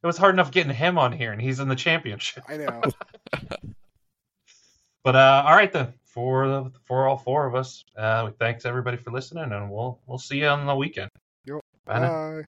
[0.02, 2.46] It was hard enough getting him on here, and he's in the championship.
[2.48, 2.82] I know.
[5.04, 8.97] But uh, all right then, for the for all four of us, uh, thanks everybody
[8.97, 11.10] for listening, and we'll we'll see you on the weekend.
[11.45, 11.62] Yep.
[11.86, 11.95] Bye.
[11.95, 12.41] Uh,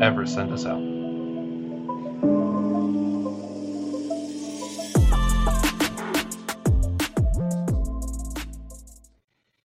[0.00, 0.93] Ever send us out.